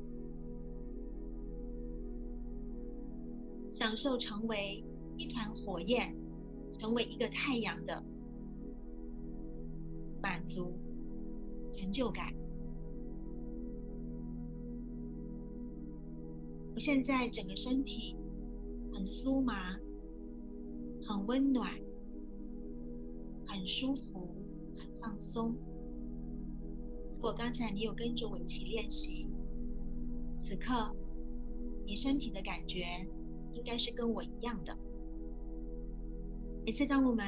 [3.80, 4.84] 享受成为
[5.16, 6.14] 一团火焰，
[6.78, 8.04] 成为一个太阳的
[10.20, 10.78] 满足。
[11.72, 12.30] 成就感。
[16.74, 18.14] 我现在整个身体
[18.92, 19.78] 很酥麻，
[21.06, 21.72] 很温暖，
[23.46, 24.28] 很舒服，
[24.76, 25.54] 很放松。
[27.14, 29.26] 如果刚才你有跟着我一起练习，
[30.42, 30.94] 此刻
[31.86, 32.84] 你身体的感觉
[33.52, 34.76] 应该是跟我一样的。
[36.64, 37.26] 每次当我们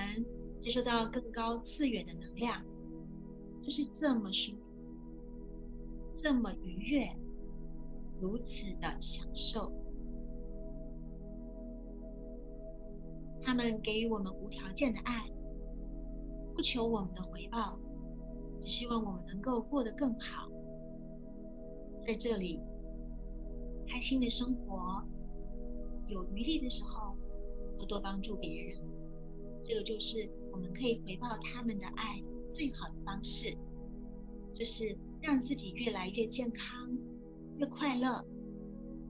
[0.60, 2.62] 接收到更高次元的能量。
[3.64, 4.58] 就是这么舒服，
[6.16, 7.08] 这么愉悦，
[8.20, 9.72] 如此的享受。
[13.40, 15.30] 他们给予我们无条件的爱，
[16.56, 17.78] 不求我们的回报，
[18.64, 20.50] 只希望我们能够过得更好。
[22.04, 22.58] 在这里，
[23.86, 25.00] 开心的生活，
[26.12, 27.16] 有余力的时候，
[27.76, 28.78] 多多帮助别人。
[29.64, 32.22] 这个就是我们可以回报他们的爱。
[32.52, 33.56] 最好的方式，
[34.52, 36.94] 就是让自己越来越健康、
[37.56, 38.22] 越快乐、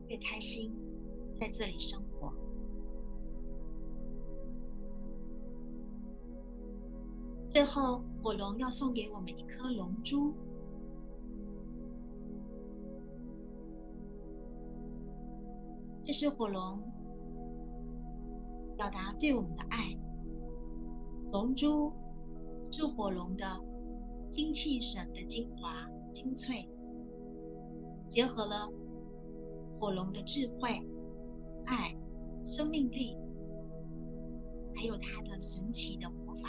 [0.06, 0.72] 越开心，
[1.40, 2.32] 在这里生活。
[7.50, 10.32] 最后，火龙要送给我们一颗龙珠，
[16.12, 16.80] 是火龙
[18.76, 19.96] 表达对我们的爱。
[21.32, 21.92] 龙珠。
[22.74, 23.44] 是火龙的
[24.30, 26.66] 精气神的精华精粹，
[28.10, 28.66] 结合了
[29.78, 30.80] 火龙的智慧、
[31.66, 31.94] 爱、
[32.46, 33.14] 生命力，
[34.74, 36.48] 还有它的神奇的魔法。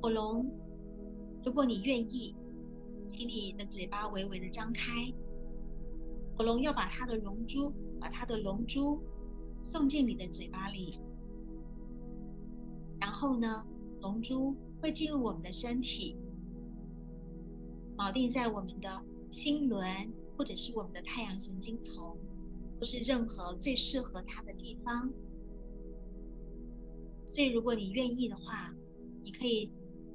[0.00, 0.46] 火龙，
[1.44, 2.36] 如果你愿意，
[3.12, 5.12] 请你的嘴巴微微的张开。
[6.36, 9.00] 火龙要把它的龙珠，把它的龙珠。
[9.64, 10.98] 送进你的嘴巴里，
[13.00, 13.64] 然后呢，
[14.00, 16.16] 龙珠会进入我们的身体，
[17.96, 19.86] 锚定在我们的心轮，
[20.36, 22.18] 或者是我们的太阳神经丛，
[22.76, 25.08] 或是任何最适合它的地方。
[27.24, 28.74] 所以，如果你愿意的话，
[29.22, 29.70] 你可以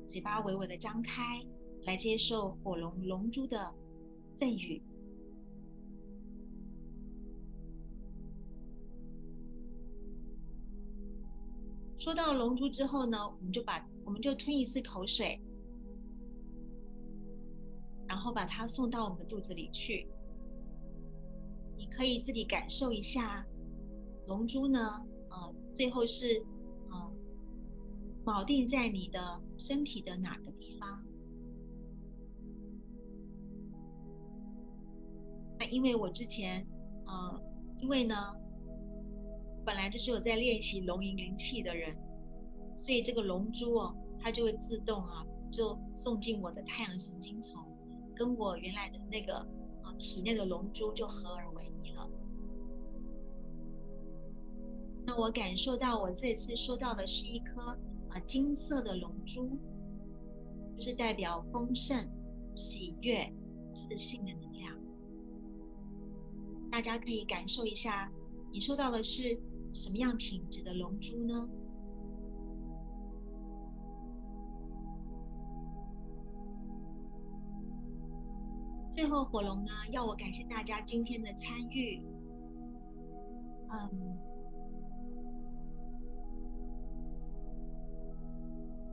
[0.09, 1.41] 嘴巴微微的张开，
[1.87, 3.73] 来接受火龙龙珠的
[4.37, 4.83] 赠予。
[11.97, 15.41] 说到龙珠之后呢，我们就把我们就吞一次口水，
[18.05, 20.05] 然后把它送到我们的肚子里去。
[21.77, 23.45] 你可以自己感受一下，
[24.27, 26.45] 龙珠呢，呃，最后是
[26.89, 27.13] 呃
[28.25, 31.01] 锚定在你的身体的哪个地方？
[35.69, 36.65] 因为我之前，
[37.05, 37.41] 呃，
[37.77, 38.15] 因为呢。
[39.65, 41.93] 本来就是有在练习龙吟灵气的人，
[42.79, 47.61] 所以这个龙珠哦，它就会自动啊，就送进我的太阳神经丛，
[48.15, 49.35] 跟我原来的那个
[49.81, 52.09] 啊体内的龙珠就合而为一了。
[55.05, 59.49] 那我感受到我这次收到的是一颗啊金色的龙珠，
[60.77, 62.09] 就是代表丰盛、
[62.55, 63.29] 喜悦、
[63.73, 64.46] 自信的能。
[66.77, 68.07] 大家可以感受一下，
[68.51, 69.35] 你收到的是。
[69.73, 71.49] 什么样品质的龙珠呢？
[78.95, 82.01] 最后，火龙呢要我感谢大家今天的参与。
[83.69, 84.17] 嗯，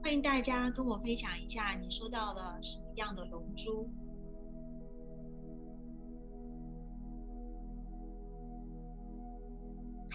[0.02, 3.88] 欢迎大家跟我分享一下你收到了什么样的龙珠。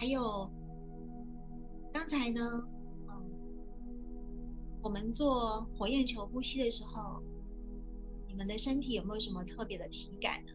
[0.00, 0.50] 还有
[1.92, 2.40] 刚才呢，
[3.06, 3.30] 嗯，
[4.82, 7.22] 我们做火焰球呼吸的时候，
[8.26, 10.52] 你们的身体有没有什么特别的体感呢？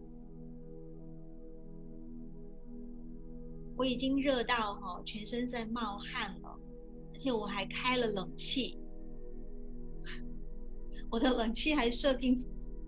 [3.77, 6.59] 我已经热到哈，全身在冒汗了，
[7.13, 8.79] 而且我还开了冷气，
[11.11, 12.35] 我的冷气还设定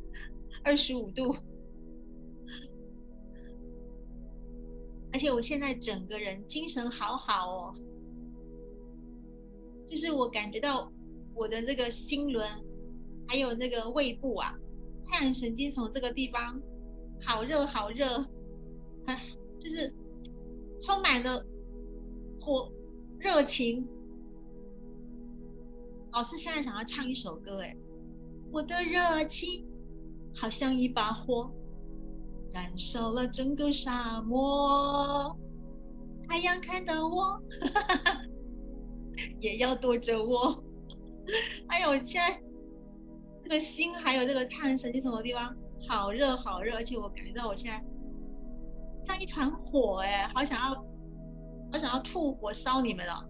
[0.65, 1.35] 二十五度。
[5.17, 7.73] 而且我现在整个人精神好好哦，
[9.89, 10.91] 就是我感觉到
[11.33, 12.47] 我的这个心轮，
[13.27, 14.55] 还有那个胃部啊，
[15.05, 16.61] 太阳神经从这个地方
[17.19, 18.05] 好热好热，
[19.05, 19.19] 啊，
[19.59, 19.91] 就是
[20.81, 21.43] 充满了
[22.39, 22.71] 火
[23.17, 23.87] 热情。
[26.11, 27.75] 老师现在想要唱一首歌，哎，
[28.51, 29.65] 我的热情
[30.35, 31.51] 好像一把火。
[32.51, 35.37] 燃烧了整个沙漠，
[36.27, 37.41] 太阳看到我，
[39.39, 40.63] 也要躲着我。
[41.67, 42.41] 哎呦，现在
[43.43, 45.55] 这个心还有这个太阳神经丛的地方，
[45.87, 47.83] 好热好热，而且我感觉到我现在
[49.05, 50.75] 像一团火，哎，好想要，
[51.71, 53.27] 好想要吐火烧你们了。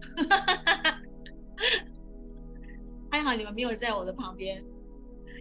[3.10, 4.64] 还好你们没有在我的旁边，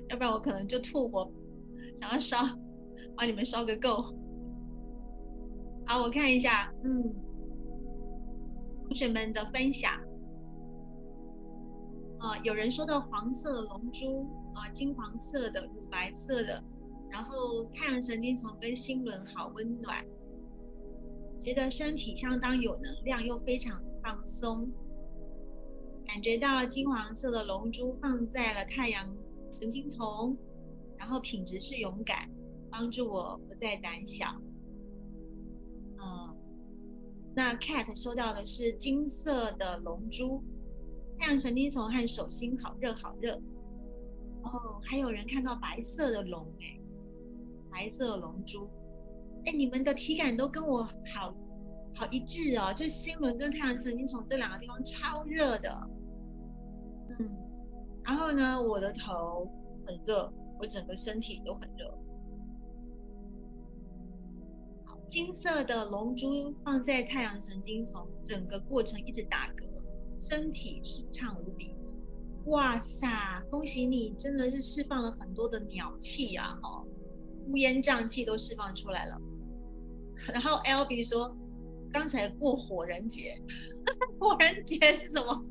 [0.10, 1.32] 要不然我可能就吐火，
[1.96, 2.38] 想要烧。
[3.18, 4.16] 把你们烧个够。
[5.88, 7.16] 好，我看一下，嗯，
[8.84, 9.94] 同学们的分享，
[12.20, 16.64] 啊，有人说到黄色龙珠，啊，金黄色的、乳白色的，
[17.10, 20.06] 然后太阳神经丛跟心轮好温暖，
[21.44, 24.70] 觉得身体相当有能量，又非常放松，
[26.06, 29.10] 感觉到金黄色的龙珠放在了太阳
[29.58, 30.38] 神经丛，
[30.98, 32.30] 然后品质是勇敢。
[32.78, 34.28] 帮助我不再胆小。
[36.00, 36.38] 嗯，
[37.36, 40.44] 那 Cat 收到的是金色的龙珠，
[41.18, 43.36] 太阳神经丛和手心好热好热。
[44.44, 46.80] 哦，还有人看到白色的龙哎，
[47.72, 48.70] 白色龙珠。
[49.46, 51.36] 哎，你们的体感都跟我好
[51.96, 55.90] 好一致哦，就心轮跟太阳神经丛这两个地方超热的。
[57.10, 57.36] 嗯，
[58.04, 59.52] 然后呢，我的头
[59.88, 61.92] 很热，我整个身体都很热。
[65.08, 69.64] 金色的龙珠放在太阳神经丛，整个过程一直打嗝，
[70.20, 71.76] 身体舒畅无比。
[72.46, 73.08] 哇塞，
[73.50, 76.58] 恭喜你，真的是释放了很多的鸟气啊！
[76.62, 76.86] 哦，
[77.48, 79.20] 乌烟瘴气都释放出来了。
[80.34, 81.36] 然后 L B 说，
[81.92, 83.42] 刚才过火人节，
[84.20, 85.46] 火人节是什么？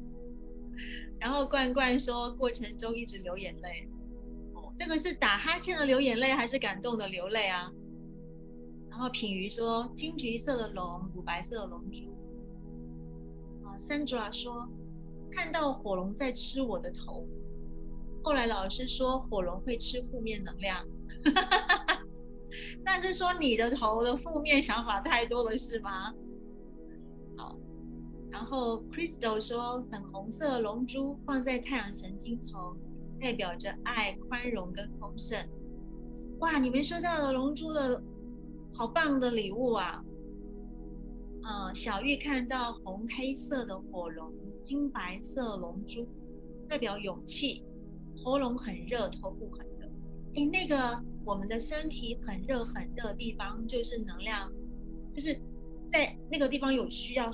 [1.19, 3.89] 然后罐罐说，过程中一直流眼泪。
[4.55, 7.71] 哦，这个是打哈欠的流眼泪，还是感动的流泪啊？
[8.97, 12.17] 然后品瑜说：“金橘色的龙，乳白色的龙珠。”
[13.63, 14.67] 啊，Sandra 说
[15.31, 17.29] ：“看到火龙在吃我的头。”
[18.25, 20.83] 后来老师说火龙会吃负面能量，
[22.83, 26.15] 那是说你的头的负面想法太多了是吗？
[27.37, 27.55] 好，
[28.31, 32.75] 然后 Crystal 说：“粉红色龙珠放在太阳神经丛，
[33.21, 35.39] 代表着爱、宽容跟丰盛。”
[36.41, 38.03] 哇，你们收到了龙珠的。
[38.77, 40.05] 好棒的礼物啊！
[41.45, 44.31] 嗯，小玉看到红黑色的火龙，
[44.63, 46.07] 金白色龙珠，
[46.69, 47.65] 代表勇气。
[48.23, 49.87] 喉咙很热，头部很热。
[50.35, 54.53] 哎，那个我们的身体很热很热的地方，就是能量，
[55.15, 55.41] 就是
[55.91, 57.31] 在那个地方有需要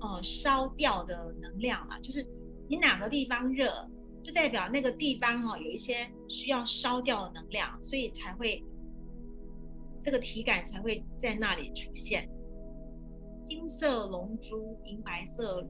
[0.00, 1.96] 呃烧掉的能量啊。
[2.00, 2.26] 就是
[2.68, 3.88] 你哪个地方热，
[4.24, 8.64] 就代表那个地方哦有一些需要烧掉的能量，所以才会。
[10.04, 12.28] 这个体感才会在那里出现。
[13.44, 15.66] 金色龙珠，银白色，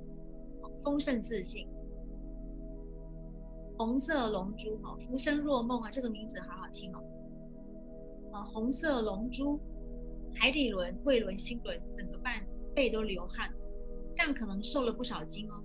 [0.82, 1.66] 丰盛自信。
[3.76, 7.02] 红色龙珠，哈，浮生若梦啊，这个名字好好听哦。
[8.32, 9.60] 啊，红色龙珠，
[10.34, 13.52] 海底轮、胃轮、心轮，整个半背都流汗，
[14.16, 15.62] 这样可能瘦了不少斤哦。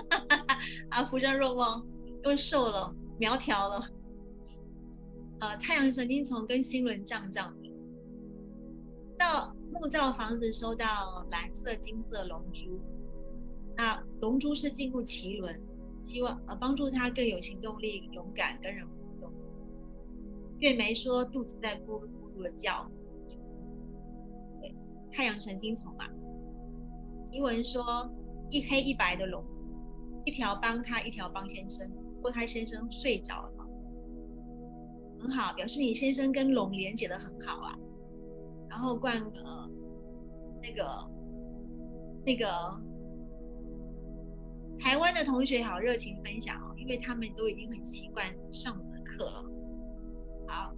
[0.90, 1.86] 啊，浮生若梦
[2.24, 3.86] 又瘦了，苗条了。
[5.40, 7.67] 呃，太阳神经丛跟心轮胀胀的。
[9.18, 12.80] 到木造房子收到蓝色、金色龙珠，
[13.76, 15.60] 那龙珠是进入脐轮，
[16.04, 19.32] 希望呃帮助他更有行动力、勇敢跟人互动。
[20.58, 22.88] 月梅说肚子在咕噜咕噜的叫，
[24.60, 24.74] 对，
[25.12, 26.08] 太阳神经丛嘛。
[27.30, 28.10] 伊文说
[28.48, 29.44] 一黑一白的龙，
[30.24, 31.90] 一条帮他，一条帮先生。
[31.90, 33.68] 不过他先生睡着了，
[35.20, 37.78] 很好，表示你先生跟龙连接的很好啊。
[38.78, 39.68] 然后冠呃
[40.62, 41.10] 那个
[42.24, 42.46] 那个
[44.78, 49.44] 台湾的同学好热情分享哦，因为他们都已经很习惯上我的课了。
[50.46, 50.72] 好，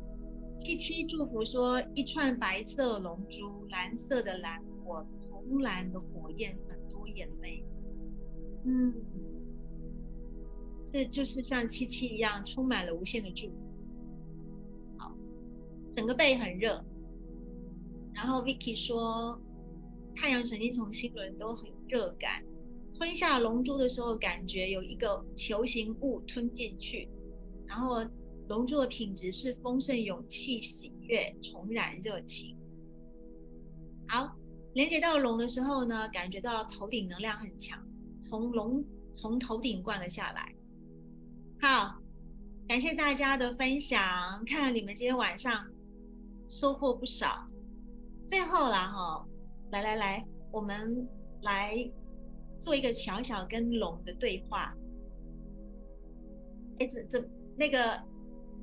[0.60, 7.62] 七七祝福说一串白色龙珠，蓝色的蓝火，红蓝的火焰，很多眼泪。
[8.64, 8.94] 嗯。
[10.90, 13.68] 这就是像七七一样，充满了无限的祝福。
[14.96, 15.14] 好，
[15.92, 16.82] 整个背很热。
[18.22, 19.40] 然后 Vicky 说，
[20.14, 22.44] 太阳神经从心轮都很热感，
[22.92, 27.08] 吞下龙珠的时候，感觉有一个球形物吞进去。
[27.66, 28.04] 然后
[28.48, 32.54] 龙珠的品质是丰盛、勇气、喜悦、重燃热情。
[34.06, 34.36] 好，
[34.74, 37.82] 连接到龙的时候呢，感觉到头顶能量很强，
[38.20, 40.54] 从龙从头顶灌了下来。
[41.62, 41.98] 好，
[42.68, 43.98] 感谢大家的分享，
[44.44, 45.66] 看了你们今天晚上
[46.50, 47.46] 收获不少。
[48.30, 49.26] 最后啦，哈，
[49.72, 51.04] 来来来，我们
[51.42, 51.74] 来
[52.60, 54.72] 做一个小小跟龙的对话。
[56.78, 58.00] 哎，这这那个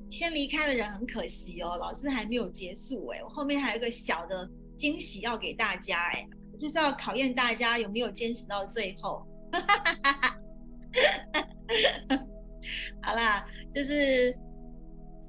[0.10, 6.26] 先离开的人很可惜哦，老师还没有结束哎，我后面还有一个小的惊喜要给大家哎，
[6.58, 9.28] 就是要考验大家有没有坚持到最后。
[13.04, 13.46] 好啦，
[13.76, 14.34] 就是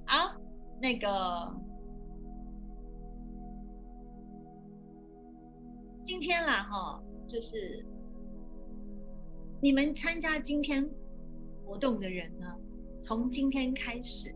[0.07, 0.33] 好
[0.81, 1.09] 那个
[6.09, 7.85] 今天啦哈，就是
[9.61, 10.89] 你们参加今天
[11.63, 12.47] 活动的人呢，
[12.99, 14.35] 从今天开始，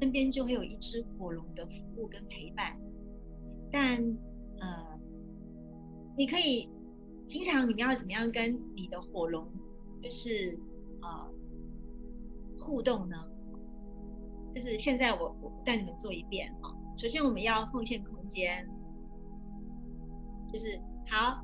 [0.00, 2.74] 身边就会有一只火龙的服务跟陪伴。
[3.70, 3.98] 但
[4.58, 4.98] 呃，
[6.16, 6.66] 你可以
[7.28, 9.46] 平常你们要怎么样跟你的火龙，
[10.02, 10.58] 就是
[11.02, 11.30] 呃。
[12.58, 13.16] 互动呢，
[14.54, 16.74] 就是现在我我带你们做一遍哈。
[16.96, 18.66] 首先我们要奉献空间，
[20.52, 20.78] 就是
[21.10, 21.42] 好，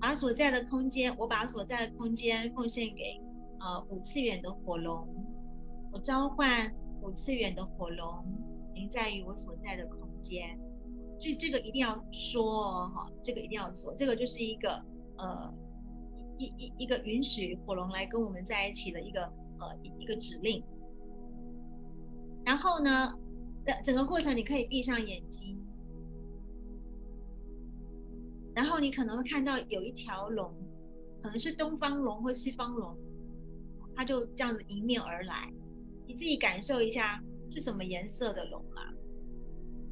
[0.00, 3.20] 把所在的空间，我把所在的空间奉献给
[3.60, 5.08] 呃五次元的火龙，
[5.90, 8.24] 我召唤五次元的火龙
[8.74, 10.58] 临在于我所在的空间。
[11.18, 14.84] 这这个一定要说哦哈，这个一定要做，这个就是一个
[15.16, 15.54] 呃
[16.38, 19.32] 一一一个允许火龙来跟我们在一起的一个。
[19.56, 19.68] 呃，
[20.00, 20.62] 一个指令，
[22.44, 23.14] 然后呢，
[23.64, 25.56] 整整个过程你可以闭上眼睛，
[28.54, 30.54] 然后你可能会看到有一条龙，
[31.22, 32.96] 可能是东方龙或西方龙，
[33.94, 35.52] 它就这样子迎面而来，
[36.06, 38.92] 你自己感受一下是什么颜色的龙啊？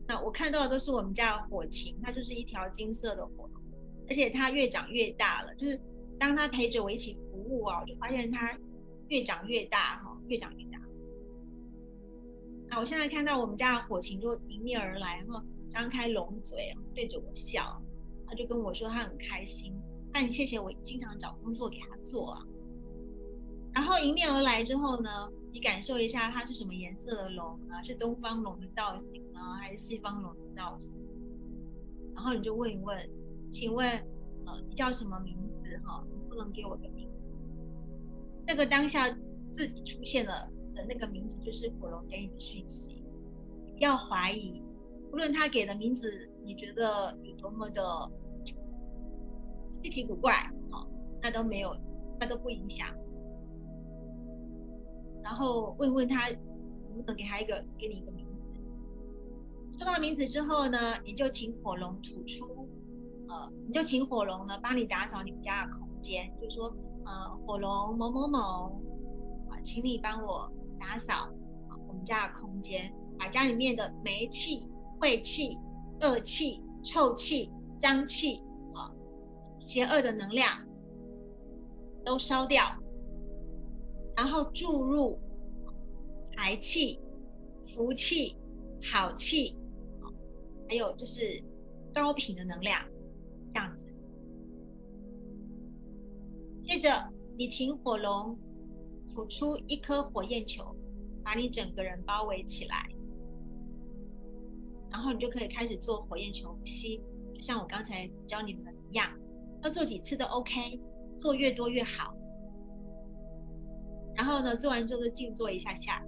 [0.07, 3.63] 那我看到的都是我们家的火禽，它就是一条金色的火龙，
[4.09, 5.81] 而且它越长越大了，就是
[6.19, 8.59] 当它陪着我一起服务啊，我就发现它。
[9.09, 10.81] 越长越大，哈，越长越大。
[12.69, 17.79] 那我现在看到我们家的火禽就迎面而来，然后张开龙嘴，对着我笑。
[18.33, 19.79] 他就跟我说他很开心，
[20.11, 22.43] 但谢谢我经常找工作给他做啊。
[23.75, 27.83] 然后迎面而来之后呢，你感受一下它是什么颜色的龙啊？
[27.83, 30.95] 是东方龙的造型呢，还是西方龙的造型？
[32.15, 32.97] 然后你就问一问，
[33.51, 33.87] 请问，
[34.47, 35.79] 呃，你叫什么名字？
[35.85, 37.19] 哈，能不能给我个名字？
[38.47, 39.15] 那个当下
[39.53, 43.05] 自己出现了的那个名字，就是火龙给你的讯息。
[43.77, 44.63] 不要怀疑，
[45.13, 47.83] 无论他给的名字你觉得有多么的
[49.83, 50.33] 稀奇古怪，
[50.71, 50.87] 好，
[51.21, 51.77] 那都没有，
[52.21, 52.87] 那都不影响。
[55.23, 59.79] 然后问问他能不能给他一个，给你一个名字。
[59.79, 62.69] 说到名字之后呢，你就请火龙吐出，
[63.29, 66.75] 呃，你就请火龙呢帮你打扫你们家的空间，就说。
[67.05, 68.81] 呃，火龙某某某
[69.51, 71.29] 啊，请你帮我打扫
[71.89, 74.69] 我们家的空间，把家里面的霉气、
[75.01, 75.59] 晦气、
[76.01, 78.41] 恶气、臭气、脏气，
[79.65, 80.67] 邪恶的能量
[82.05, 82.65] 都烧掉，
[84.17, 85.19] 然后注入
[86.33, 87.01] 财气、
[87.75, 88.37] 福气、
[88.83, 89.57] 好气，
[90.69, 91.43] 还有就是
[91.95, 92.85] 高频的能量，
[93.55, 93.95] 这样子。
[96.65, 96.91] 接着，
[97.39, 98.39] 你请火龙
[99.09, 100.75] 吐出一颗火焰球，
[101.25, 102.89] 把你整个人包围起来，
[104.91, 106.99] 然后你就可以开始做火焰球呼吸，
[107.35, 109.11] 就像我刚才教你们一样，
[109.63, 110.81] 要做几次都 OK，
[111.19, 112.15] 做越多越好。
[114.15, 116.05] 然后呢，做完之后就静坐一下下，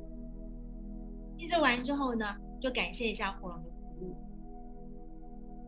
[1.38, 2.26] 静坐完之后呢，
[2.60, 4.16] 就感谢一下火龙的服务，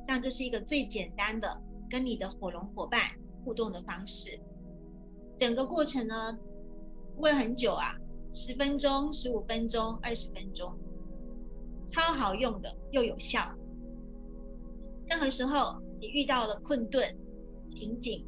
[0.06, 3.00] 这样就是一个最简单的跟你的火龙伙伴
[3.44, 4.38] 互动的方式。
[5.38, 6.38] 整个过程呢
[7.14, 7.94] 不会很久啊，
[8.34, 10.72] 十分钟、十五分钟、二十分钟，
[11.90, 13.50] 超好用的又有效。
[15.06, 17.16] 任何时候你遇到了困顿、
[17.76, 18.24] 瓶颈、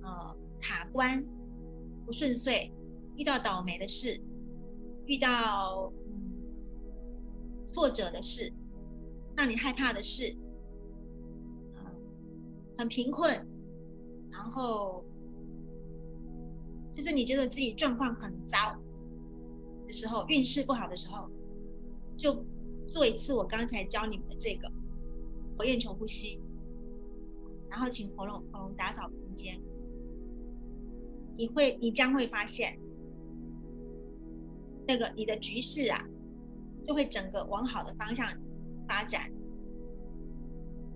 [0.00, 1.22] 呃卡关、
[2.06, 2.72] 不顺遂，
[3.14, 4.18] 遇到倒霉的事，
[5.04, 5.92] 遇到
[7.66, 8.50] 挫折的事，
[9.36, 10.34] 让你害怕的事，
[12.78, 13.46] 很贫困，
[14.30, 15.04] 然后
[16.96, 18.74] 就是你觉得自己状况很糟
[19.86, 21.28] 的时候，运势不好的时候，
[22.16, 22.42] 就
[22.86, 24.72] 做一次我刚才教你们的这个。
[25.54, 26.40] 火焰球呼吸，
[27.72, 29.58] 然后请喉咙喉咙打扫空间。
[31.38, 32.78] 你会，你将会发现，
[34.86, 36.06] 那个你的局势啊，
[36.86, 38.30] 就会整个往好的方向
[38.86, 39.32] 发展。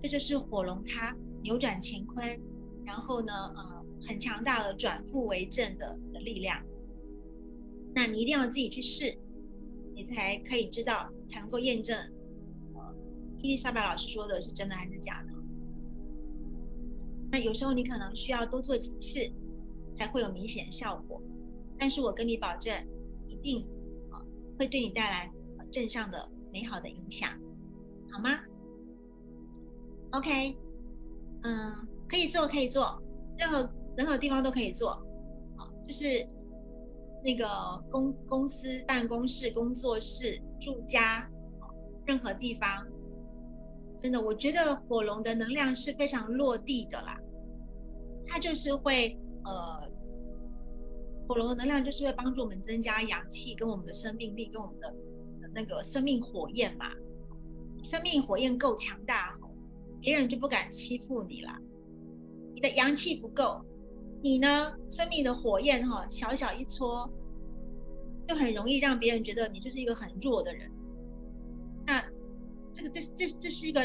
[0.03, 2.39] 这就是火龙它扭转乾坤，
[2.85, 6.63] 然后呢，呃，很强大的转负为正的的力量。
[7.95, 9.17] 那你一定要自己去试，
[9.95, 11.97] 你才可以知道，才能够验证。
[12.75, 12.95] 呃
[13.39, 15.36] 伊丽莎白老师说的是真的还是假的？
[17.31, 19.19] 那有时候你可能需要多做几次，
[19.93, 21.21] 才会有明显效果。
[21.77, 22.73] 但是我跟你保证，
[23.27, 23.67] 一定
[24.11, 24.21] 啊
[24.57, 25.31] 会对你带来
[25.71, 27.29] 正向的美好的影响，
[28.09, 28.29] 好吗
[30.11, 30.57] ？OK，
[31.43, 33.01] 嗯，可以做，可以做，
[33.37, 34.91] 任何任何地方都可以做，
[35.57, 36.25] 啊，就是
[37.23, 37.47] 那个
[37.91, 41.29] 公公司、办公室、工作室、住家，
[42.05, 42.87] 任何地方。
[43.99, 47.19] 真的，我觉得火龙的能量是非常落地的啦，
[48.27, 49.89] 它就是会呃，
[51.27, 54.93] 火龙的能量就是会帮助我们增加阳气跟我们的生命力跟我们的
[55.53, 56.91] 那个生命火焰嘛，
[57.83, 59.35] 生命火焰够强大，
[59.99, 61.51] 别人就不敢欺负你了。
[62.53, 63.61] 你的阳气不够，
[64.21, 67.09] 你呢，生命的火焰哈，小小一撮，
[68.27, 70.71] 就很容易让别人觉得你就是一个很弱的人。
[72.77, 73.81] 这个这这这是一个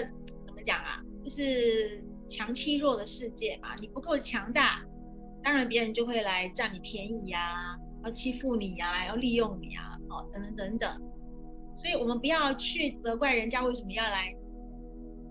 [0.47, 1.01] 怎么讲啊？
[1.25, 3.75] 就是强欺弱的世界嘛。
[3.81, 4.85] 你不够强大，
[5.43, 7.75] 当然别人就会来占你便宜呀，
[8.05, 11.03] 要欺负你呀，要利用你啊，哦，等等等等。
[11.75, 14.37] 所以我们不要去责怪人家为什么要来，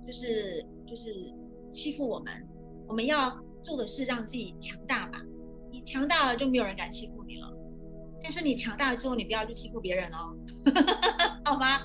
[0.07, 1.31] 就是就是
[1.71, 2.33] 欺负我们。
[2.87, 5.21] 我们要做的是让自己强大吧。
[5.69, 7.47] 你强大了，就没有人敢欺负你了。
[8.23, 10.35] 但是你强大了之后，你不要去欺负别人哦，
[11.45, 11.79] 好吗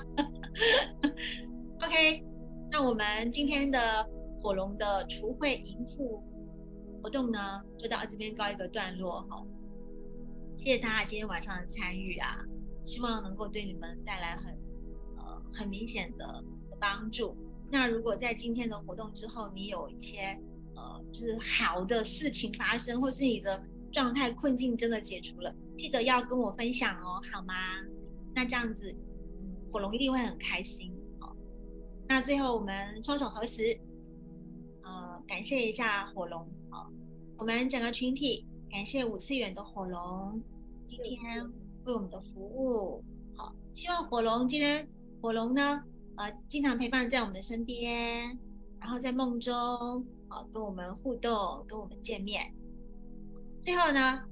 [1.83, 2.25] ？OK，
[2.71, 4.09] 那我们今天的
[4.41, 6.23] 火龙的除秽迎富
[7.03, 9.45] 活动呢，就到这边告一个段落哈。
[10.57, 12.39] 谢谢大家今天晚上的参与啊，
[12.85, 14.55] 希望能够对你们带来很
[15.17, 16.43] 呃很明显的
[16.81, 17.37] 帮助。
[17.71, 20.39] 那如果在今天的活动之后，你有一些
[20.75, 23.63] 呃就是好的事情发生，或是你的
[23.93, 27.55] 状态困境真的解除了，记得要跟我分享哦，好吗？
[28.35, 28.95] 那这样子，
[29.71, 30.91] 火龙一定会很开心。
[32.09, 33.79] 那最后我们双手合十，
[34.83, 36.41] 呃，感谢一下火龙
[36.71, 36.87] 啊，
[37.37, 40.41] 我们整个群体感谢五次元的火龙
[40.87, 41.45] 今天
[41.85, 43.05] 为我们的服务，
[43.37, 44.89] 好，希望火龙今天
[45.21, 45.83] 火龙呢，
[46.17, 48.39] 呃，经常陪伴在我们的身边，
[48.79, 49.55] 然后在梦中
[50.29, 52.55] 啊跟我们互动，跟我们见面。
[53.61, 54.23] 最后呢，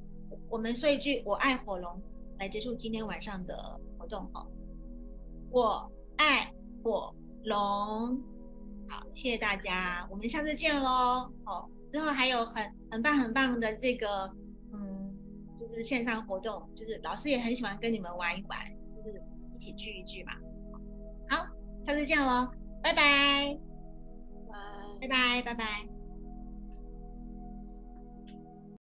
[0.49, 2.01] 我们说一句“我爱火龙”
[2.39, 4.47] 来结束今天晚上的活动哈，
[5.51, 7.13] 我爱火。
[7.45, 8.21] 龙，
[8.89, 11.31] 好，谢谢大家，我们下次见喽。
[11.47, 14.35] 哦，之后还有很很棒很棒的这个，
[14.73, 15.15] 嗯，
[15.61, 18.59] 就是线上活动，就是老师也很喜欢跟你们玩一玩，
[18.97, 19.23] 就是
[19.59, 20.33] 一起聚一聚嘛。
[21.29, 21.47] 好，
[21.87, 22.51] 下次见喽，
[22.83, 23.59] 拜拜，
[25.01, 25.94] 拜拜拜拜拜。